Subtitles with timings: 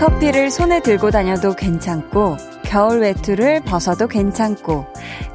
[0.00, 4.86] 커피를 손에 들고 다녀도 괜찮고, 겨울 외투를 벗어도 괜찮고,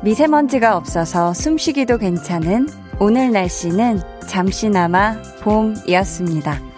[0.02, 2.68] 미세먼지가 없어서 숨쉬기도 괜찮은
[3.00, 6.75] 오늘 날씨는 잠시나마 봄이었습니다.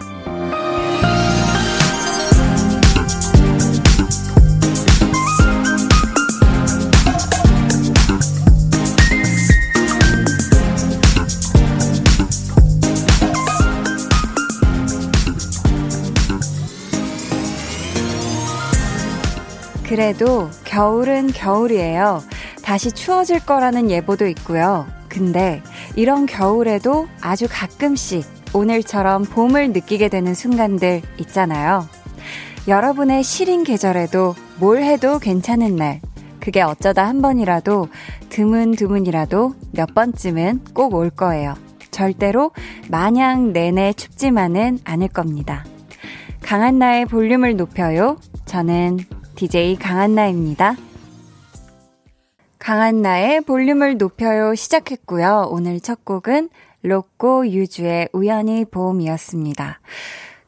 [19.98, 22.22] 그래도 겨울은 겨울이에요.
[22.62, 24.86] 다시 추워질 거라는 예보도 있고요.
[25.08, 25.60] 근데
[25.96, 31.88] 이런 겨울에도 아주 가끔씩 오늘처럼 봄을 느끼게 되는 순간들 있잖아요.
[32.68, 36.00] 여러분의 시린 계절에도 뭘 해도 괜찮은 날.
[36.38, 37.88] 그게 어쩌다 한 번이라도
[38.28, 41.54] 드문드문이라도 몇 번쯤은 꼭 올 거예요.
[41.90, 42.52] 절대로
[42.88, 45.64] 마냥 내내 춥지만은 않을 겁니다.
[46.40, 48.16] 강한 나의 볼륨을 높여요.
[48.46, 49.00] 저는
[49.38, 50.74] DJ 강한나입니다.
[52.58, 55.46] 강한나의 볼륨을 높여요 시작했고요.
[55.52, 56.48] 오늘 첫 곡은
[56.82, 59.78] 로꼬 유주의 우연히 봄이었습니다.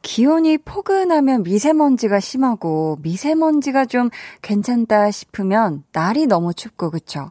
[0.02, 4.10] 기온이 포근하면 미세먼지가 심하고 미세먼지가 좀
[4.42, 7.30] 괜찮다 싶으면 날이 너무 춥고 그쵸?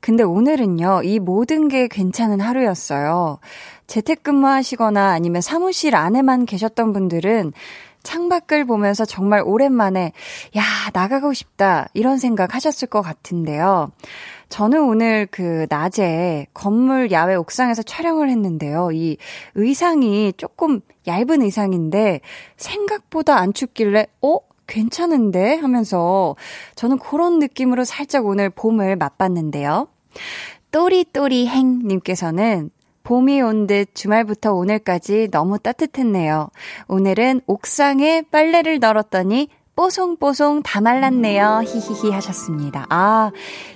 [0.00, 3.40] 근데 오늘은요, 이 모든 게 괜찮은 하루였어요.
[3.86, 7.52] 재택근무 하시거나 아니면 사무실 안에만 계셨던 분들은
[8.04, 10.12] 창밖을 보면서 정말 오랜만에,
[10.56, 13.90] 야, 나가고 싶다, 이런 생각 하셨을 것 같은데요.
[14.48, 18.92] 저는 오늘 그 낮에 건물 야외 옥상에서 촬영을 했는데요.
[18.92, 19.16] 이
[19.56, 22.20] 의상이 조금 얇은 의상인데
[22.56, 24.38] 생각보다 안 춥길래, 어?
[24.66, 25.56] 괜찮은데?
[25.56, 26.36] 하면서
[26.74, 29.88] 저는 그런 느낌으로 살짝 오늘 봄을 맛봤는데요.
[30.70, 32.70] 또리또리 행님께서는
[33.04, 36.48] 봄이 온 듯 주말부터 오늘까지 너무 따뜻했네요.
[36.88, 41.62] 오늘은 옥상에 빨래를 널었더니 뽀송뽀송 다 말랐네요.
[41.66, 42.86] 히히히 하셨습니다.
[42.90, 43.32] 아,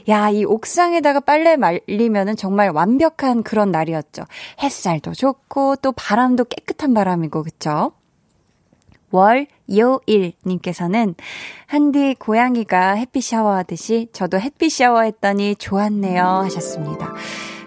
[0.09, 4.23] 야, 이 옥상에다가 빨래 말리면은 정말 완벽한 그런 날이었죠.
[4.63, 7.93] 햇살도 좋고 또 바람도 깨끗한 바람이고, 그쵸?
[9.11, 9.47] 월,
[9.77, 11.15] 요, 일 님께서는
[11.67, 17.15] 한디 고양이가 햇빛 샤워하듯이 저도 햇빛 샤워했더니 좋았네요 하셨습니다.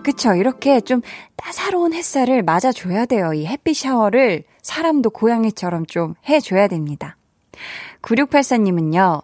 [0.04, 0.34] 그쵸.
[0.34, 1.02] 이렇게 좀
[1.36, 3.34] 따사로운 햇살을 맞아줘야 돼요.
[3.34, 7.18] 이 햇빛 샤워를 사람도 고양이처럼 좀 해줘야 됩니다.
[8.02, 9.22] 9684님은요,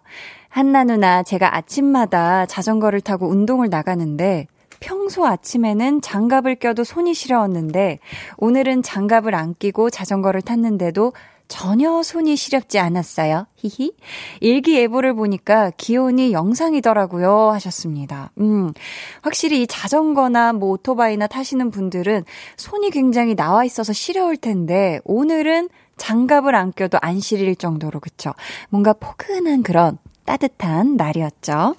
[0.50, 4.48] 한나 누나, 제가 아침마다 자전거를 타고 운동을 나가는데,
[4.80, 8.00] 평소 아침에는 장갑을 껴도 손이 시려웠는데,
[8.38, 11.14] 오늘은 장갑을 안 끼고 자전거를 탔는데도
[11.47, 13.47] 전혀 손이 시렵지 않았어요.
[13.56, 13.94] 히히.
[14.41, 17.52] 일기예보를 보니까 기온이 영상이더라고요.
[17.52, 18.31] 하셨습니다.
[18.40, 18.74] 음,
[19.22, 22.25] 확실히 이 자전거나 뭐 오토바이나 타시는 분들은
[22.57, 28.34] 손이 굉장히 나와 있어서 시려울 텐데, 오늘은 장갑을 안 껴도 안 시릴 정도로, 그쵸?
[28.69, 31.75] 뭔가 포근한 그런 따뜻한 날이었죠.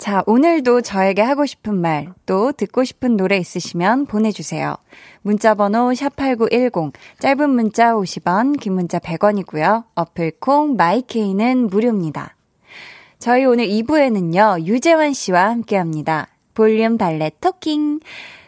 [0.00, 4.74] 자, 오늘도 저에게 하고 싶은 말, 또 듣고 싶은 노래 있으시면 보내주세요.
[5.20, 9.84] 문자번호 샵8910, 짧은 문자 50원, 긴 문자 100원이고요.
[9.94, 12.34] 어플콩, 마이케이는 무료입니다.
[13.18, 16.28] 저희 오늘 2부에는요, 유재환 씨와 함께 합니다.
[16.54, 18.00] 볼륨 발레 토킹.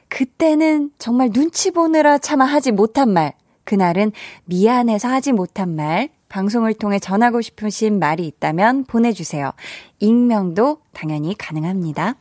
[0.08, 3.34] 그때는 정말 눈치 보느라 차마 하지 못한 말,
[3.64, 4.12] 그날은
[4.46, 9.52] 미안해서 하지 못한 말, 방송을 통해 전하고 싶으신 말이 있다면 보내주세요.
[10.00, 12.14] 익명도 당연히 가능합니다.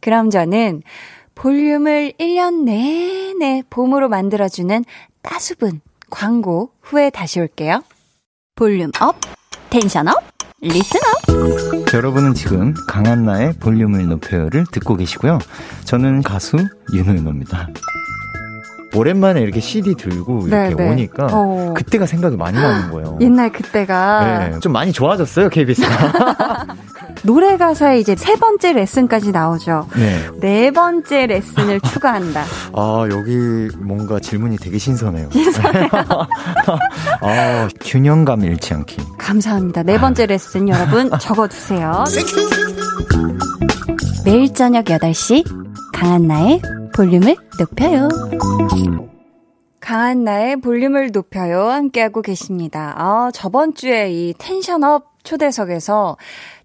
[0.00, 0.82] 그럼 저는
[1.36, 4.84] 볼륨을 1년 내내 봄으로 만들어주는
[5.22, 5.80] 따수분
[6.10, 7.84] 광고 후에 다시 올게요.
[8.56, 9.14] Volume up,
[9.70, 10.16] tension up,
[10.60, 11.94] listen up.
[11.94, 15.38] 여러분은 지금 강한나의 볼륨을 높여요를 듣고 계시고요.
[15.84, 16.56] 저는 가수
[16.92, 17.68] 유노윤호입니다.
[18.94, 20.90] 오랜만에 이렇게 CD 들고 이렇게 네네.
[20.90, 21.74] 오니까 어.
[21.76, 23.18] 그때가 생각이 많이 나는 거예요.
[23.20, 26.66] 옛날 그때가 네, 좀 많이 좋아졌어요 KBS가.
[27.22, 29.86] 노래 가사에 이제 세 번째 레슨까지 나오죠.
[29.96, 30.26] 네.
[30.40, 32.44] 네 번째 레슨을 추가한다.
[32.72, 35.28] 아 여기 뭔가 질문이 되게 신선해요.
[35.30, 35.88] 신선해요.
[37.22, 38.96] 아 균형감 잃지 않기.
[39.18, 39.82] 감사합니다.
[39.82, 42.04] 네 번째 레슨 여러분 적어주세요.
[44.24, 45.44] 매일 저녁 8시
[45.92, 46.60] 강한나의
[46.94, 48.08] 볼륨을 높여요.
[49.80, 51.68] 강한 나의 볼륨을 높여요.
[51.68, 52.94] 함께하고 계십니다.
[52.96, 56.16] 아, 저번 주에 이 텐션업 초대석에서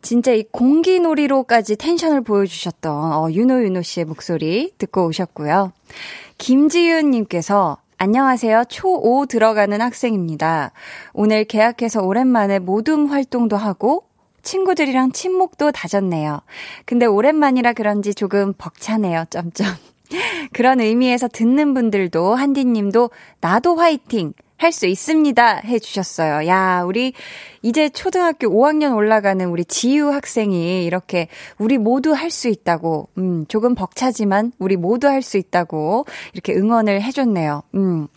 [0.02, 5.72] 진짜 이 공기놀이로까지 텐션을 보여주셨던 어, 윤호 윤호 씨의 목소리 듣고 오셨고요.
[6.38, 8.64] 김지윤님께서 안녕하세요.
[8.64, 10.72] 초5 들어가는 학생입니다.
[11.14, 14.06] 오늘 개학해서 오랜만에 모둠 활동도 하고
[14.44, 16.42] 친구들이랑 친목도 다졌네요.
[16.86, 19.26] 근데 오랜만이라 그런지 조금 벅차네요.
[19.30, 19.68] 점점.
[20.54, 23.10] 그런 의미에서 듣는 분들도 한디님도
[23.42, 25.62] 나도 화이팅 할 수 있습니다.
[25.66, 26.48] 해주셨어요.
[26.48, 27.12] 야, 우리
[27.62, 33.76] 이제 초등학교 5학년 올라가는 우리 지유 학생이 이렇게 우리 모두 할 수 있다고, 음, 조금
[33.76, 37.64] 벅차지만 우리 모두 할 수 있다고 이렇게 응원을 해줬네요.
[37.76, 38.08] 음,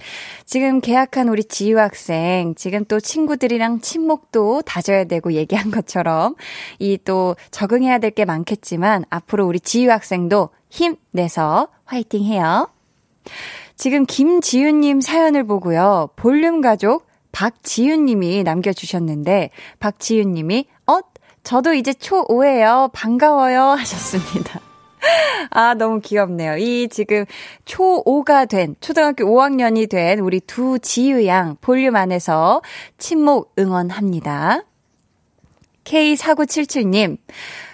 [0.46, 6.36] 지금 계약한 우리 지유 학생, 지금 또 친구들이랑 친목도 다져야 되고 얘기한 것처럼
[6.78, 12.68] 이 또 적응해야 될 게 많겠지만 앞으로 우리 지유 학생도 힘내서 화이팅 해요.
[13.76, 16.10] 지금 김지윤님 사연을 보고요.
[16.16, 20.98] 볼륨 가족 박지윤님이 남겨주셨는데, 박지윤님이, 어?
[21.44, 22.90] 저도 이제 초5예요.
[22.92, 23.62] 반가워요.
[23.78, 24.60] 하셨습니다.
[25.50, 26.56] 아, 너무 귀엽네요.
[26.58, 27.24] 이 지금
[27.64, 32.62] 초5가 된, 초등학교 5학년이 된 우리 두 지유 양 볼륨 안에서
[32.98, 34.64] 친목 응원합니다.
[35.84, 37.16] K4977님,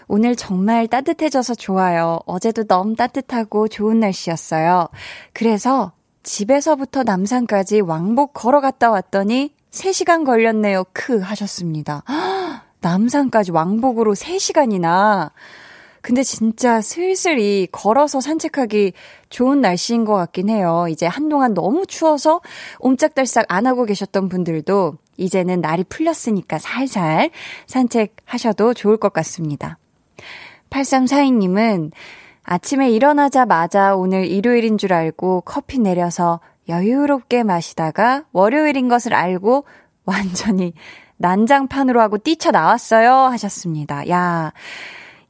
[0.07, 2.21] 오늘 정말 따뜻해져서 좋아요.
[2.27, 4.89] 어제도 너무 따뜻하고 좋은 날씨였어요.
[5.33, 5.93] 그래서
[6.23, 10.85] 집에서부터 남산까지 왕복 걸어갔다 왔더니 3시간 걸렸네요.
[10.93, 12.03] 크 하셨습니다.
[12.81, 15.31] 남산까지 왕복으로 3시간이나.
[16.01, 18.93] 근데 진짜 슬슬 이 걸어서 산책하기
[19.31, 20.87] 좋은 날씨인 것 같긴 해요.
[20.91, 22.43] 이제 한동안 너무 추워서
[22.81, 27.31] 옴짝달싹 안 하고 계셨던 분들도 이제는 날이 풀렸으니까 살살
[27.67, 29.79] 산책하셔도 좋을 것 같습니다.
[30.71, 31.93] 8342님은
[32.43, 39.65] 아침에 일어나자마자 오늘 일요일인 줄 알고 커피 내려서 여유롭게 마시다가 월요일인 것을 알고
[40.05, 40.75] 완전히
[41.17, 43.13] 난장판으로 하고 뛰쳐나왔어요.
[43.13, 44.09] 하셨습니다.
[44.09, 44.53] 야,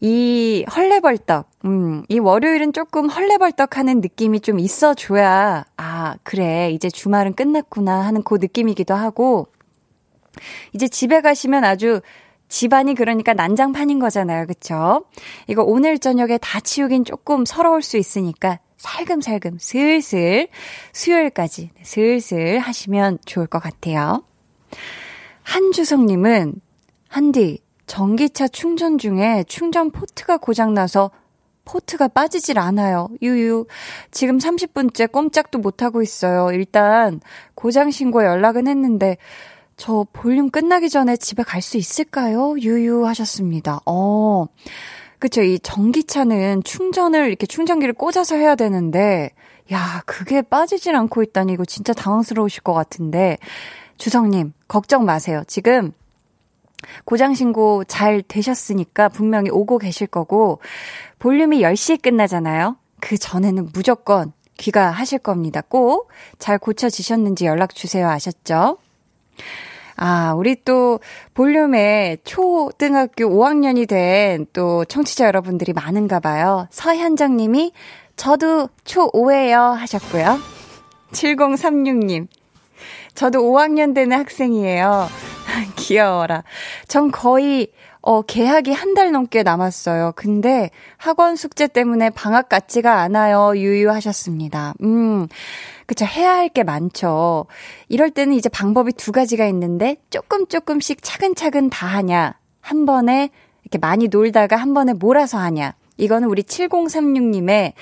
[0.00, 7.34] 이 헐레벌떡, 음, 이 월요일은 조금 헐레벌떡 하는 느낌이 좀 있어줘야, 아, 그래, 이제 주말은
[7.34, 9.46] 끝났구나 하는 그 느낌이기도 하고,
[10.72, 12.00] 이제 집에 가시면 아주
[12.48, 14.46] 집안이 그러니까 난장판인 거잖아요.
[14.46, 15.04] 그쵸?
[15.48, 20.48] 이거 오늘 저녁에 다 치우긴 조금 서러울 수 있으니까 살금살금 슬슬
[20.92, 24.22] 수요일까지 슬슬 하시면 좋을 것 같아요.
[25.42, 26.54] 한주성님은
[27.08, 31.10] 한디 전기차 충전 중에 충전 포트가 고장나서
[31.64, 33.08] 포트가 빠지질 않아요.
[33.22, 33.66] 유유.
[34.10, 36.50] 지금 30분째 꼼짝도 못하고 있어요.
[36.52, 37.20] 일단
[37.54, 39.16] 고장 신고 연락은 했는데
[39.76, 42.54] 저 볼륨 끝나기 전에 집에 갈 수 있을까요?
[42.58, 43.80] 유유하셨습니다.
[43.86, 44.46] 어.
[45.18, 45.42] 그쵸.
[45.42, 49.30] 이 전기차는 충전을 이렇게 충전기를 꽂아서 해야 되는데,
[49.72, 53.38] 야, 그게 빠지질 않고 있다니 이거 진짜 당황스러우실 것 같은데,
[53.96, 55.42] 주성님, 걱정 마세요.
[55.46, 55.92] 지금
[57.06, 60.60] 고장신고 잘 되셨으니까 분명히 오고 계실 거고,
[61.18, 62.76] 볼륨이 10시에 끝나잖아요?
[63.00, 65.62] 그 전에는 무조건 귀가하실 겁니다.
[65.62, 68.08] 꼭 잘 고쳐지셨는지 연락 주세요.
[68.08, 68.78] 아셨죠?
[69.96, 70.98] 아, 우리 또
[71.34, 76.66] 볼륨에 초등학교 5학년이 된 또 청취자 여러분들이 많은가 봐요.
[76.70, 77.72] 서현정 님이
[78.16, 80.38] 저도 초5예요 하셨고요.
[81.12, 82.26] 7036님.
[83.14, 85.08] 저도 5학년 되는 학생이에요.
[85.76, 86.42] 귀여워라.
[86.88, 87.68] 전 거의
[88.02, 90.12] 어, 개학이 한 달 넘게 남았어요.
[90.14, 93.56] 근데 학원 숙제 때문에 방학 같지가 않아요.
[93.56, 94.74] 유유하셨습니다.
[94.82, 95.26] 음,
[95.86, 96.04] 그쵸.
[96.04, 97.46] 해야 할 게 많죠.
[97.88, 102.34] 이럴 때는 이제 방법이 두 가지가 있는데 조금 조금씩 차근차근 다 하냐.
[102.60, 103.30] 한 번에
[103.62, 105.74] 이렇게 많이 놀다가 한 번에 몰아서 하냐.
[105.96, 107.72] 이거는 우리 7036님의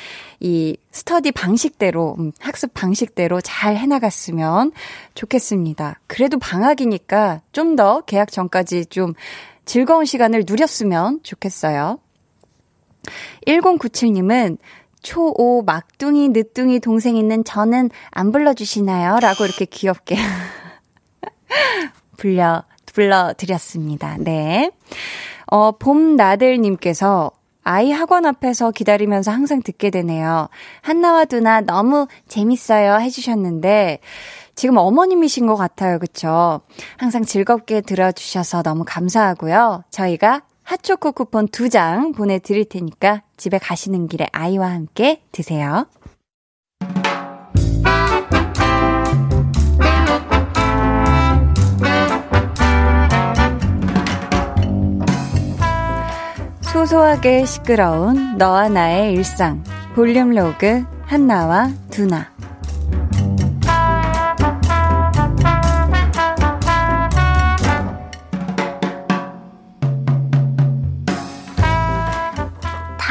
[0.41, 4.73] 이 스터디 방식대로, 음, 학습 방식대로 잘 해나갔으면
[5.15, 5.99] 좋겠습니다.
[6.07, 9.15] 그래도 방학이니까 좀 더 계약 전까지 좀
[9.65, 11.99] 즐거운 시간을 누렸으면 좋겠어요.
[13.47, 14.59] 1097님은
[15.03, 19.21] 초5 막둥이, 늦둥이 동생 있는 저는 안 불러주시나요?
[19.21, 20.17] 라고 이렇게 귀엽게
[22.17, 24.17] 불려, 불러드렸습니다.
[24.19, 24.71] 네.
[25.47, 27.31] 어, 봄나들님께서
[27.65, 30.49] 아이 학원 앞에서 기다리면서 항상 듣게 되네요.
[30.81, 34.01] 한나와 두나 너무 재밌어요 해주셨는데,
[34.55, 35.99] 지금 어머님이신 것 같아요.
[35.99, 36.61] 그쵸?
[36.97, 39.85] 항상 즐겁게 들어주셔서 너무 감사하고요.
[39.91, 45.87] 저희가 핫초코 쿠폰 두장 보내드릴 테니까 집에 가시는 길에 아이와 함께 드세요.
[56.73, 59.63] 소소하게 시끄러운 너와 나의 일상
[59.95, 62.32] 볼륨 로그 한나와 두나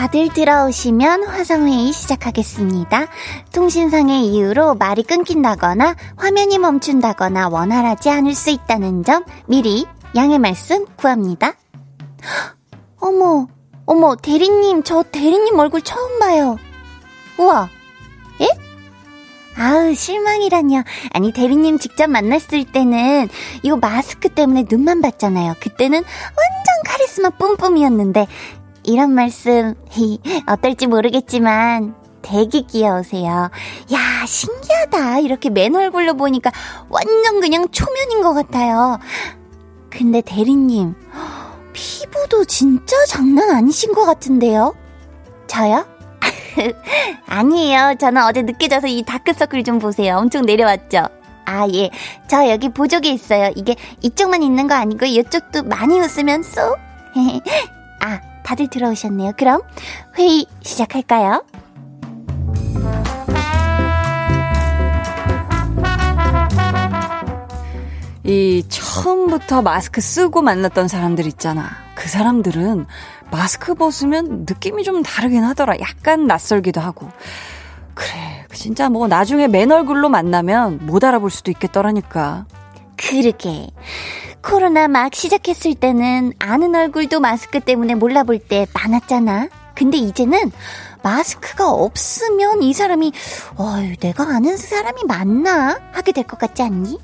[0.01, 3.05] 다들 들어오시면 화상회의 시작하겠습니다.
[3.53, 11.53] 통신상의 이유로 말이 끊긴다거나 화면이 멈춘다거나 원활하지 않을 수 있다는 점 미리 양해 말씀 구합니다.
[12.99, 13.45] 어머,
[13.85, 16.57] 어머, 대리님, 저 대리님 얼굴 처음 봐요.
[17.37, 17.69] 우와,
[18.41, 18.47] 에?
[19.55, 20.81] 아우, 실망이라뇨.
[21.13, 23.29] 아니, 대리님 직접 만났을 때는
[23.61, 25.53] 이거 마스크 때문에 눈만 봤잖아요.
[25.59, 28.25] 그때는 완전 카리스마 뿜뿜이었는데,
[28.83, 29.75] 이런 말씀,
[30.47, 33.49] 어떨지 모르겠지만, 되게 귀여우세요.
[33.93, 35.19] 야, 신기하다.
[35.19, 36.51] 이렇게 맨 얼굴로 보니까
[36.89, 38.99] 완전 그냥 초면인 것 같아요.
[39.89, 40.95] 근데 대리님,
[41.73, 44.75] 피부도 진짜 장난 아니신 것 같은데요?
[45.47, 45.85] 저요?
[47.27, 47.95] 아니에요.
[47.99, 50.17] 저는 어제 늦게 자서 이 다크서클 좀 보세요.
[50.17, 51.07] 엄청 내려왔죠?
[51.45, 51.89] 아, 예.
[52.27, 53.51] 저 여기 보조개 있어요.
[53.55, 56.77] 이게 이쪽만 있는 거 아니고 이쪽도 많이 웃으면 쏙.
[58.01, 59.33] 아, 다들 들어오셨네요.
[59.37, 59.61] 그럼
[60.17, 61.43] 회의 시작할까요?
[68.23, 71.69] 이 처음부터 마스크 쓰고 만났던 사람들 있잖아.
[71.95, 72.85] 그 사람들은
[73.31, 75.79] 마스크 벗으면 느낌이 좀 다르긴 하더라.
[75.79, 77.09] 약간 낯설기도 하고.
[77.93, 82.45] 그래, 진짜 뭐 나중에 맨 얼굴로 만나면 못 알아볼 수도 있겠더라니까.
[82.95, 83.67] 그러게.
[84.41, 89.49] 코로나 막 시작했을 때는 아는 얼굴도 마스크 때문에 몰라볼 때 많았잖아.
[89.75, 90.51] 근데 이제는
[91.03, 93.11] 마스크가 없으면 이 사람이,
[93.57, 95.79] 어휴, 내가 아는 사람이 맞나?
[95.91, 96.99] 하게 될 것 같지 않니?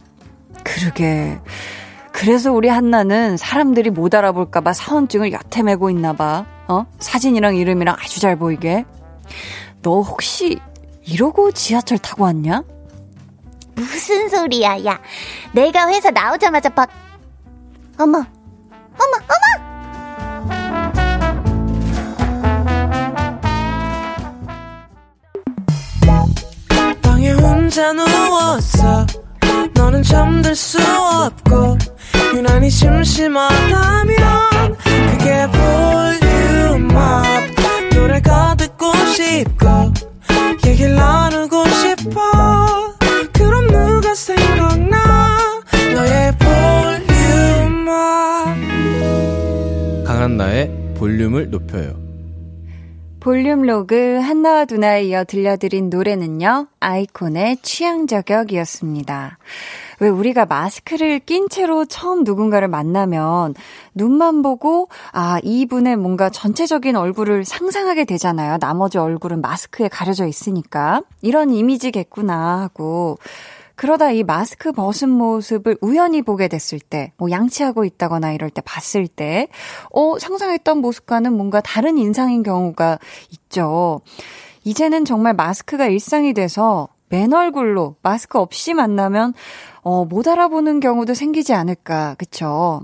[0.64, 1.40] 그러게.
[2.12, 6.46] 그래서 우리 한나는 사람들이 못 알아볼까봐 사원증을 여태 메고 있나봐.
[6.68, 6.86] 어?
[7.00, 8.86] 사진이랑 이름이랑 아주 잘 보이게.
[9.84, 10.60] 너 혹시
[11.06, 12.64] 이러고 지하철 타고 왔냐?
[13.76, 15.00] 무슨 소리야, 야.
[15.54, 16.88] 내가 회사 나오자마자 봐.
[18.00, 19.48] 어머, 어머, 어머!
[27.02, 29.06] 방에 혼자 누웠어.
[29.74, 31.78] 너는 잠들 수 없고
[32.36, 34.18] 유난히 심심하다면
[35.12, 35.48] 그게
[36.22, 37.24] 볼륨업
[37.94, 39.92] 노래가 듣고 싶고
[51.38, 52.08] 볼륨을 높여요
[53.20, 59.38] 볼륨 로그 한나와 두나에 이어 들려드린 노래는요, 아이콘의 취향 저격이었습니다.
[60.00, 63.56] 왜 우리가 마스크를 낀 채로 처음 누군가를 만나면
[63.96, 68.60] 눈만 보고, 아, 이분의 뭔가 전체적인 얼굴을 상상하게 되잖아요.
[68.60, 71.02] 나머지 얼굴은 마스크에 가려져 있으니까.
[71.22, 73.18] 이런 이미지겠구나 하고.
[73.78, 79.08] 그러다 이 마스크 벗은 모습을 우연히 보게 됐을 때, 뭐 양치하고 있다거나 이럴 때 봤을
[79.08, 79.48] 때,
[79.94, 82.98] 어, 상상했던 모습과는 뭔가 다른 인상인 경우가
[83.32, 84.02] 있죠.
[84.64, 89.36] 이제는 정말 마스크가 일상이 돼서 맨 얼굴로 마스크 없이 만나면,
[89.82, 92.82] 어, 못 알아보는 경우도 생기지 않을까, 그쵸?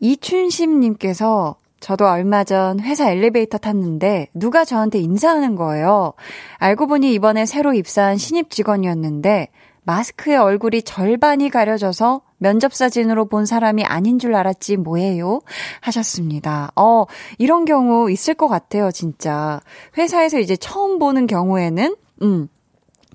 [0.00, 6.14] 이춘심 님께서 저도 얼마 전 회사 엘리베이터 탔는데 누가 저한테 인사하는 거예요.
[6.56, 9.48] 알고 보니 이번에 새로 입사한 신입 직원이었는데
[9.86, 15.40] 마스크에 얼굴이 절반이 가려져서 면접 사진으로 본 사람이 아닌 줄 알았지 뭐예요?
[15.80, 16.72] 하셨습니다.
[16.76, 17.06] 어,
[17.38, 19.60] 이런 경우 있을 것 같아요, 진짜.
[19.96, 22.48] 회사에서 이제 처음 보는 경우에는, 음,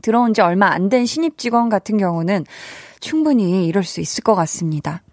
[0.01, 2.45] 들어온 지 얼마 안 된 신입 직원 같은 경우는
[3.01, 5.03] 충분히 이럴 수 있을 것 같습니다.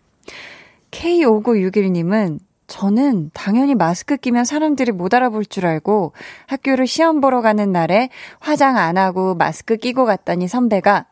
[0.92, 2.38] K5961님은
[2.68, 6.12] 저는 당연히 마스크 끼면 사람들이 못 알아볼 줄 알고
[6.46, 8.10] 학교를 시험 보러 가는 날에
[8.40, 11.06] 화장 안 하고 마스크 끼고 갔더니 선배가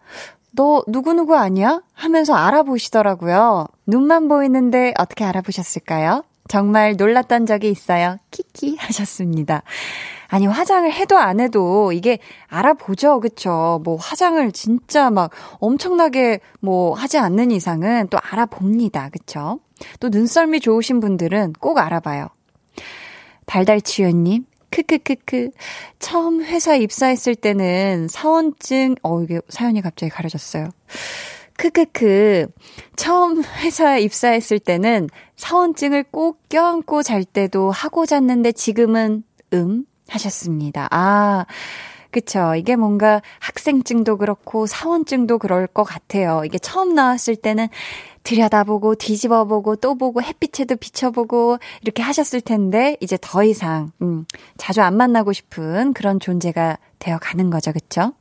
[0.56, 1.82] 너 누구누구 아니야?
[1.92, 3.66] 하면서 알아보시더라고요.
[3.86, 6.24] 눈만 보이는데 어떻게 알아보셨을까요?
[6.48, 8.16] 정말 놀랐던 적이 있어요.
[8.30, 9.62] 키키 하셨습니다.
[10.28, 13.20] 아니, 화장을 해도 안 해도 이게 알아보죠.
[13.20, 13.80] 그쵸?
[13.84, 19.10] 뭐 화장을 진짜 막 엄청나게 뭐 하지 않는 이상은 또 알아봅니다.
[19.10, 19.60] 그쵸?
[20.00, 22.28] 또 눈썰미 좋으신 분들은 꼭 알아봐요.
[23.44, 25.50] 달달치유님, 크크크크.
[25.98, 30.68] 처음 회사 입사했을 때는 사원증, 어, 이게 사연이 갑자기 가려졌어요.
[31.56, 32.48] 크크크.
[32.96, 40.88] 처음 회사에 입사했을 때는 사원증을 꼭 껴안고 잘 때도 하고 잤는데 지금은 음 하셨습니다.
[40.90, 41.46] 아,
[42.10, 42.54] 그쵸.
[42.54, 46.42] 이게 뭔가 학생증도 그렇고 사원증도 그럴 것 같아요.
[46.44, 47.68] 이게 처음 나왔을 때는
[48.26, 54.96] 들여다보고 뒤집어보고 또 보고 햇빛에도 비춰보고 이렇게 하셨을 텐데 이제 더 이상 음, 자주 안
[54.96, 57.72] 만나고 싶은 그런 존재가 되어 가는 거죠.
[57.72, 58.12] 그쵸?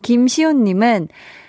[0.00, 1.08] 김시온 님은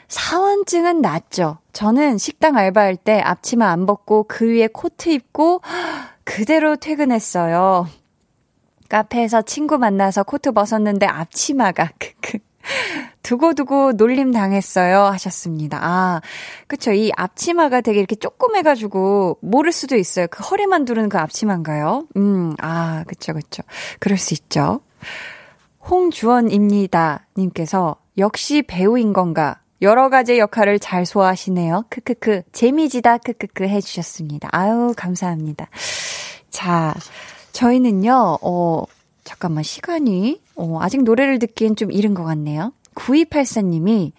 [0.09, 1.59] 사원증은 낫죠.
[1.71, 5.61] 저는 식당 알바할 때 앞치마 안 벗고 그 위에 코트 입고
[6.25, 7.87] 그대로 퇴근했어요.
[8.89, 12.39] 카페에서 친구 만나서 코트 벗었는데 앞치마가 크크.
[13.23, 15.03] 두고두고 놀림 당했어요.
[15.03, 15.79] 하셨습니다.
[15.81, 16.21] 아,
[16.67, 16.91] 그쵸.
[16.91, 20.27] 이 앞치마가 되게 이렇게 조그매가지고 모를 수도 있어요.
[20.31, 22.07] 그 허리만 두르는 그 앞치마인가요?
[22.17, 23.63] 음, 아, 그쵸, 그쵸.
[23.99, 24.81] 그럴 수 있죠.
[25.89, 27.27] 홍주원입니다.
[27.37, 29.59] 님께서 역시 배우인 건가?
[29.81, 31.85] 여러 가지 역할을 잘 소화하시네요.
[31.89, 32.43] 크크크.
[32.51, 33.19] 재미지다.
[33.19, 34.49] 크크크 해주셨습니다.
[34.51, 35.67] 아유, 감사합니다.
[36.49, 36.93] 자,
[37.53, 38.83] 저희는요, 어,
[39.23, 42.73] 잠깐만, 시간이, 어, 아직 노래를 듣기엔 좀 이른 것 같네요.
[42.95, 44.11] 9284님이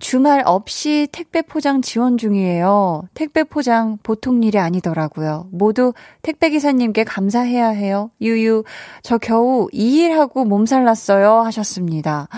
[0.00, 3.08] 주말 없이 택배 포장 지원 중이에요.
[3.14, 5.48] 택배 포장 보통 일이 아니더라고요.
[5.50, 5.92] 모두
[6.22, 8.10] 택배 기사님께 감사해야 해요.
[8.20, 8.64] 유유,
[9.02, 11.40] 저 겨우 2일 하고 몸살 났어요.
[11.40, 12.28] 하셨습니다.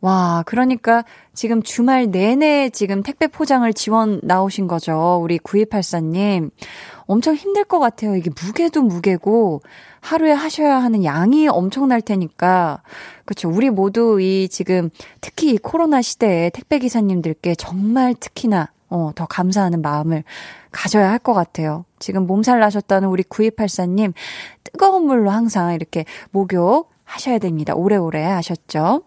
[0.00, 1.02] 와, 그러니까
[1.32, 5.18] 지금 주말 내내 지금 택배 포장을 지원 나오신 거죠.
[5.22, 6.50] 우리 9284님.
[7.06, 8.16] 엄청 힘들 것 같아요.
[8.16, 9.62] 이게 무게도 무게고
[10.00, 12.82] 하루에 하셔야 하는 양이 엄청날 테니까.
[13.24, 13.48] 그렇죠.
[13.50, 19.82] 우리 모두 이 지금 특히 이 코로나 시대에 택배 기사님들께 정말 특히나 어, 더 감사하는
[19.82, 20.24] 마음을
[20.70, 21.84] 가져야 할 것 같아요.
[21.98, 24.12] 지금 몸살 나셨다는 우리 9284님
[24.62, 27.74] 뜨거운 물로 항상 이렇게 목욕 하셔야 됩니다.
[27.74, 29.02] 오래오래 하셨죠?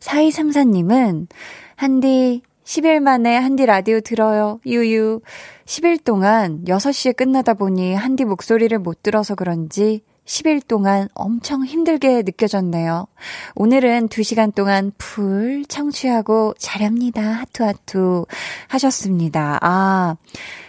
[0.00, 1.28] 4234님은
[1.76, 4.58] 한디 10일 만에 한디 라디오 들어요.
[4.64, 5.20] 유유.
[5.66, 13.06] 10일 동안 6시에 끝나다 보니 한디 목소리를 못 들어서 그런지 10일 동안 엄청 힘들게 느껴졌네요.
[13.54, 17.20] 오늘은 2시간 동안 풀 청취하고 잘합니다.
[17.20, 18.24] 하투하투
[18.68, 19.58] 하셨습니다.
[19.60, 20.16] 아,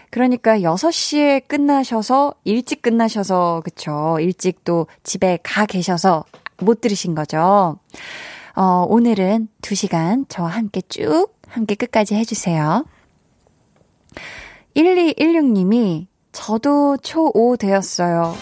[0.10, 4.18] 그러니까 6시에 끝나셔서 일찍 끝나셔서 그쵸.
[4.20, 6.26] 일찍 또 집에 가 계셔서
[6.58, 7.80] 못 들으신 거죠.
[8.56, 12.86] 어, 오늘은 2시간 저와 함께 쭉 함께 끝까지 해주세요.
[14.76, 18.36] 1216님이 저도 초5 되었어요.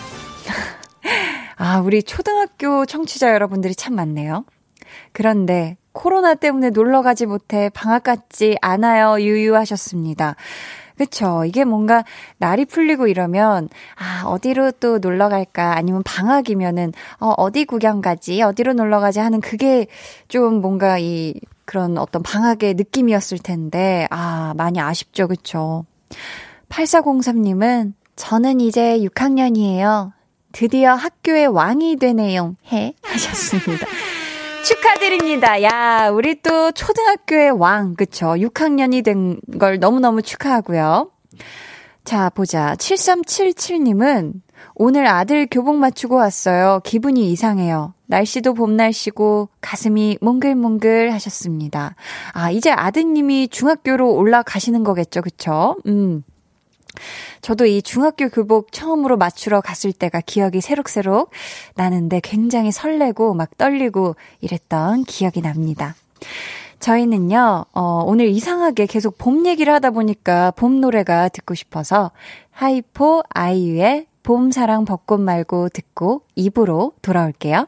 [1.57, 4.45] 아, 우리 초등학교 청취자 여러분들이 참 많네요.
[5.11, 9.21] 그런데 코로나 때문에 놀러 가지 못해 방학 같지 않아요.
[9.21, 10.35] 유유하셨습니다.
[10.97, 11.43] 그쵸.
[11.45, 12.03] 이게 뭔가
[12.37, 15.75] 날이 풀리고 이러면, 아, 어디로 또 놀러 갈까?
[15.75, 18.41] 아니면 방학이면은, 어, 어디 구경 가지?
[18.41, 19.19] 어디로 놀러 가지?
[19.19, 19.87] 하는 그게
[20.27, 21.33] 좀 뭔가 이
[21.65, 25.85] 그런 어떤 방학의 느낌이었을 텐데, 아, 많이 아쉽죠, 그쵸?
[26.69, 30.11] 8403님은, 저는 이제 6학년이에요.
[30.51, 32.55] 드디어 학교의 왕이 되네요.
[32.71, 32.93] 해.
[33.03, 33.85] 하셨습니다.
[34.65, 35.61] 축하드립니다.
[35.63, 38.27] 야, 우리 또 초등학교의 왕, 그쵸?
[38.35, 41.11] 6학년이 된 걸 너무너무 축하하고요.
[42.05, 42.75] 자, 보자.
[42.75, 44.33] 7377님은
[44.75, 46.81] 오늘 아들 교복 맞추고 왔어요.
[46.83, 47.93] 기분이 이상해요.
[48.13, 51.95] 날씨도 봄 날씨고 가슴이 몽글몽글 하셨습니다.
[52.33, 55.23] 아, 이제 아드님이 중학교로 올라가시는 거겠죠.
[55.23, 55.77] 그쵸?
[55.87, 56.23] 음.
[57.41, 61.31] 저도 이 중학교 교복 처음으로 맞추러 갔을 때가 기억이 새록새록
[61.73, 65.95] 나는데 굉장히 설레고 막 떨리고 이랬던 기억이 납니다.
[66.79, 72.11] 저희는요, 어, 오늘 이상하게 계속 봄 얘기를 하다 보니까 봄 노래가 듣고 싶어서
[72.51, 77.67] 하이포 아이유의 봄 사랑 벚꽃 말고 듣고 입으로 돌아올게요.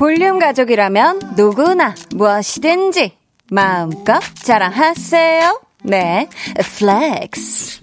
[0.00, 3.18] 볼륨 가족이라면 누구나 무엇이든지
[3.50, 5.60] 마음껏 자랑하세요.
[5.82, 6.26] 네,
[6.78, 7.82] flex.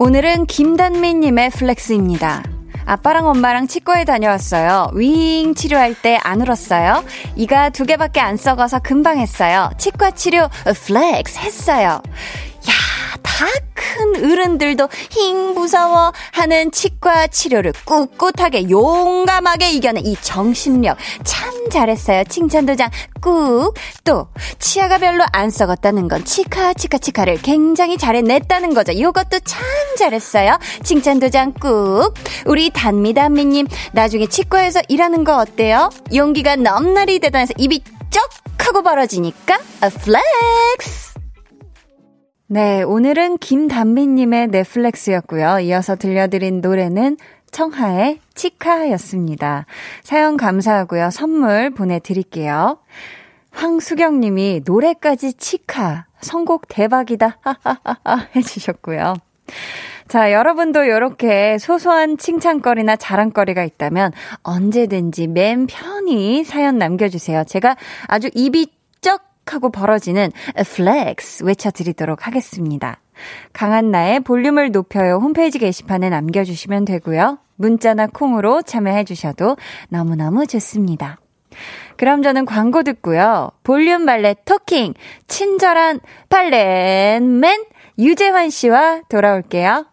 [0.00, 2.42] 오늘은 김단미님의 flex입니다.
[2.86, 4.92] 아빠랑 엄마랑 치과에 다녀왔어요.
[4.94, 7.04] 윙 치료할 때 안 울었어요.
[7.36, 9.68] 이가 두 개밖에 안 썩어서 금방 했어요.
[9.76, 12.00] 치과 치료 flex 했어요.
[13.02, 22.24] 야, 다큰 어른들도 힝 무서워 하는 치과 치료를 꿋꿋하게 용감하게 이겨낸 이 정신력 참 잘했어요.
[22.24, 23.74] 칭찬 도장 꾹.
[24.04, 28.98] 또 치아가 별로 안 썩었다는 건 치카 치카 치카를 굉장히 잘해냈다는 거죠.
[28.98, 29.62] 요것도 참
[29.98, 30.58] 잘했어요.
[30.84, 32.14] 칭찬 도장 꾹.
[32.46, 35.90] 우리 단미 단미님 나중에 치과에서 일하는 거 어때요?
[36.14, 41.11] 용기가 넘나리 대단해서 입이 쩍 하고 벌어지니까 flex.
[42.52, 45.60] 네, 오늘은 김단미님의 네 flex였고요.
[45.60, 47.16] 이어서 들려드린 노래는
[47.50, 49.64] 청하의 치카였습니다.
[50.02, 51.08] 사연 감사하고요.
[51.08, 52.76] 선물 보내드릴게요.
[53.52, 56.04] 황수경 님이 노래까지 치카.
[56.20, 57.38] 선곡 대박이다.
[57.40, 59.14] 하하하하 해주셨고요.
[60.08, 64.12] 자, 여러분도 이렇게 소소한 칭찬거리나 자랑거리가 있다면
[64.42, 67.44] 언제든지 맘 편히 사연 남겨주세요.
[67.44, 68.66] 제가 아주 입이
[69.00, 73.00] 쩍 하고 벌어지는 flex 외쳐드리도록 하겠습니다.
[73.52, 77.38] 강한나의 볼륨을 높여요 홈페이지 게시판에 남겨주시면 되고요.
[77.56, 79.56] 문자나 콩으로 참여해주셔도
[79.88, 81.18] 너무너무 좋습니다.
[81.96, 83.50] 그럼 저는 광고 듣고요.
[83.62, 84.94] 볼륨 발레 토킹,
[85.28, 87.64] 친절한 발렛맨
[87.98, 89.86] 유재환 씨와 돌아올게요.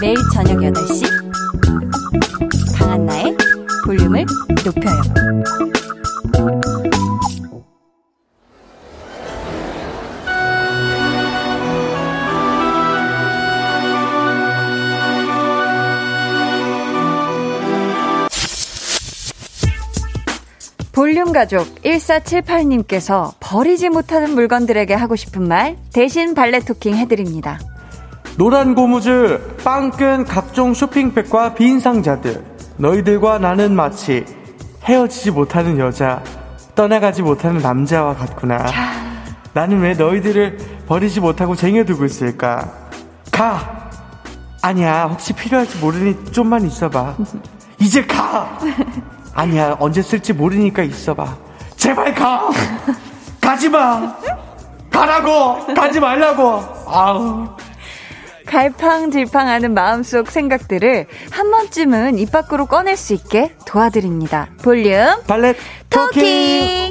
[0.00, 1.04] 매일 저녁 8시
[2.78, 3.36] 강한나의
[3.90, 4.24] 볼륨을
[4.64, 5.02] 높여요.
[20.92, 27.58] 볼륨 가족 1478님께서 버리지 못하는 물건들에게 하고 싶은 말 대신 발레 토킹 해드립니다.
[28.38, 32.59] 노란 고무줄, 빵끈 각종 쇼핑백과 빈 상자들.
[32.80, 34.24] 너희들과 나는 마치
[34.84, 36.22] 헤어지지 못하는 여자,
[36.74, 38.64] 떠나가지 못하는 남자와 같구나.
[39.52, 42.72] 나는 왜 너희들을 버리지 못하고 쟁여두고 있을까?
[43.30, 43.90] 가!
[44.62, 47.16] 아니야, 혹시 필요할지 모르니 좀만 있어봐.
[47.78, 48.58] 이제 가!
[49.34, 51.36] 아니야, 언제 쓸지 모르니까 있어봐.
[51.76, 52.48] 제발 가!
[53.40, 54.16] 가지 마!
[54.90, 55.74] 가라고!
[55.74, 56.62] 가지 말라고!
[56.86, 57.48] 아우.
[58.50, 64.48] 갈팡질팡하는 마음속 생각들을 한 번쯤은 입 밖으로 꺼낼 수 있게 도와드립니다.
[64.62, 65.56] 볼륨 발렛
[65.88, 66.90] Talking!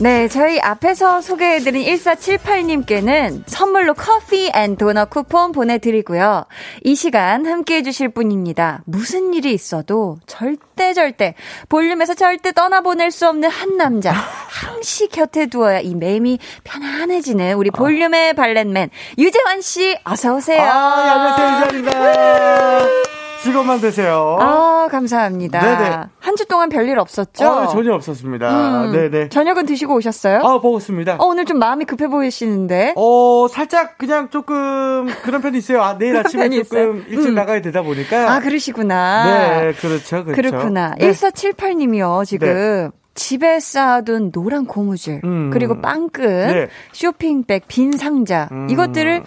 [0.00, 6.46] 네, 저희 앞에서 소개해드린 1478님께는 선물로 커피 and 도넛 쿠폰 보내드리고요.
[6.84, 8.82] 이 시간 함께 해주실 분입니다.
[8.86, 11.34] 무슨 일이 있어도 절대 절대
[11.68, 14.12] 볼륨에서 절대 떠나보낼 수 없는 한 남자.
[14.12, 20.62] 항시 곁에 두어야 이 맴이 편안해지는 우리 볼륨의 valet man 유재환 씨 어서 오세요.
[20.62, 21.80] 아, 네, 안녕하세요.
[21.82, 23.19] 유재환입니다.
[23.42, 24.36] 즐거움만 되세요.
[24.40, 25.60] 아, 감사합니다.
[25.60, 25.96] 네네.
[26.20, 27.44] 한 주 동안 별일 없었죠?
[27.46, 28.84] 아, 전혀 없었습니다.
[28.86, 29.28] 음, 네네.
[29.30, 30.38] 저녁은 드시고 오셨어요?
[30.38, 31.16] 아, 먹었습니다.
[31.18, 32.94] 어, 오늘 좀 마음이 급해 보이시는데?
[32.96, 35.82] 어, 살짝 그냥 조금 그런 편이 있어요.
[35.82, 37.04] 아, 내일 아침에 조금?
[37.08, 37.34] 일찍 음.
[37.34, 38.32] 나가야 되다 보니까.
[38.32, 39.24] 아, 그러시구나.
[39.60, 40.24] 네, 그렇죠.
[40.24, 40.32] 그렇죠.
[40.34, 40.94] 그렇구나.
[40.98, 41.10] 네.
[41.10, 42.48] 1478님이요, 지금.
[42.48, 42.88] 네.
[43.14, 45.50] 집에 쌓아둔 노란 고무줄, 음.
[45.52, 46.68] 그리고 빵끈, 네.
[46.92, 48.68] 쇼핑백, 빈 상자, 음.
[48.70, 49.24] 이것들을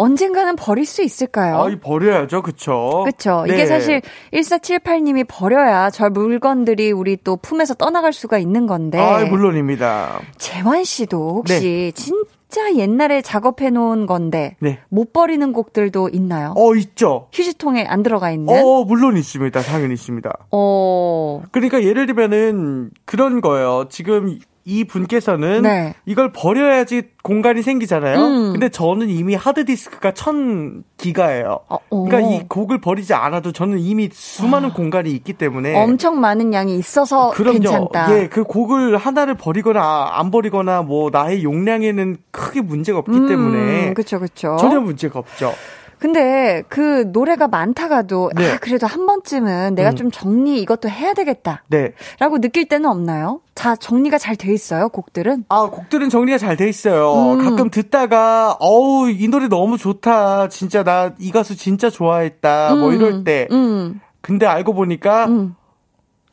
[0.00, 1.56] 언젠가는 버릴 수 있을까요?
[1.56, 2.40] 아, 버려야죠.
[2.40, 3.02] 그쵸.
[3.04, 3.44] 그쵸.
[3.46, 3.52] 네.
[3.52, 4.00] 이게 사실
[4.32, 8.98] 1478님이 버려야 저 물건들이 우리 또 품에서 떠나갈 수가 있는 건데.
[8.98, 10.20] 아, 물론입니다.
[10.38, 11.92] 재환 씨도 혹시 네.
[11.92, 14.78] 진짜 옛날에 작업해 놓은 건데 네.
[14.88, 16.54] 못 버리는 곡들도 있나요?
[16.56, 17.28] 어, 있죠.
[17.34, 18.54] 휴지통에 안 들어가 있는?
[18.54, 19.60] 어, 물론 있습니다.
[19.60, 20.32] 당연히 있습니다.
[20.50, 21.42] 어.
[21.52, 23.86] 그러니까 예를 들면은 그런 거예요.
[23.90, 25.94] 지금 이 분께서는 네.
[26.04, 28.18] 이걸 버려야지 공간이 생기잖아요.
[28.18, 28.52] 음.
[28.52, 31.60] 근데 저는 이미 하드디스크가 천 기가예요.
[31.68, 34.72] 어, 그러니까 이 곡을 버리지 않아도 저는 이미 수많은 아.
[34.72, 37.60] 공간이 있기 때문에 엄청 많은 양이 있어서 그럼요.
[37.60, 38.16] 괜찮다.
[38.16, 43.94] 예, 그 곡을 하나를 버리거나 안 버리거나 뭐 나의 용량에는 크게 문제가 없기 음, 때문에
[43.94, 44.56] 그렇죠, 그렇죠.
[44.60, 45.52] 전혀 문제가 없죠.
[46.00, 48.52] 근데 그 노래가 많다가도 네.
[48.52, 49.96] 아 그래도 한 번쯤은 내가 음.
[49.96, 51.62] 좀 정리 이것도 해야 되겠다.
[51.68, 51.92] 네.
[52.18, 53.42] 라고 느낄 때는 없나요?
[53.54, 55.44] 자 정리가 잘 돼 있어요 곡들은?
[55.50, 57.34] 아 곡들은 정리가 잘 돼 있어요.
[57.34, 57.44] 음.
[57.44, 60.48] 가끔 듣다가 어우 이 노래 너무 좋다.
[60.48, 62.72] 진짜 나 이 가수 진짜 좋아했다.
[62.74, 62.80] 음.
[62.80, 63.46] 뭐 이럴 때.
[63.50, 64.00] 음.
[64.22, 65.54] 근데 알고 보니까 음.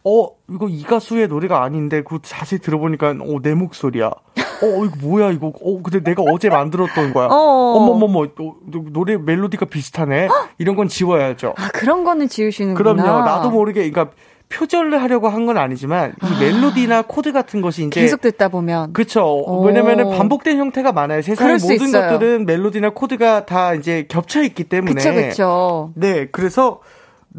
[0.06, 4.12] 어 이거 이 가수의 노래가 아닌데 그 자세히 들어보니까 어 내 목소리야.
[4.61, 5.47] 어, 이거 뭐야, 이거.
[5.47, 7.27] 어, 근데 내가 어제 만들었던 거야.
[7.27, 7.33] 어.
[7.75, 8.55] 어머머머, 어,
[8.91, 10.27] 노래 멜로디가 비슷하네.
[10.57, 11.53] 이런 건 지워야죠.
[11.57, 12.93] 아, 그런 거는 지우시는구나.
[12.95, 13.25] 그럼요.
[13.25, 14.15] 나도 모르게, 그러니까
[14.49, 16.39] 표절을 하려고 한 건 아니지만 이 아.
[16.39, 19.43] 멜로디나 코드 같은 것이 이제 계속 듣다 보면 그렇죠.
[19.63, 21.21] 왜냐면은 반복된 형태가 많아요.
[21.21, 22.11] 세상의 모든 있어요.
[22.11, 25.91] 것들은 멜로디나 코드가 다 이제 겹쳐 있기 때문에 그렇죠.
[25.95, 26.79] 네, 그래서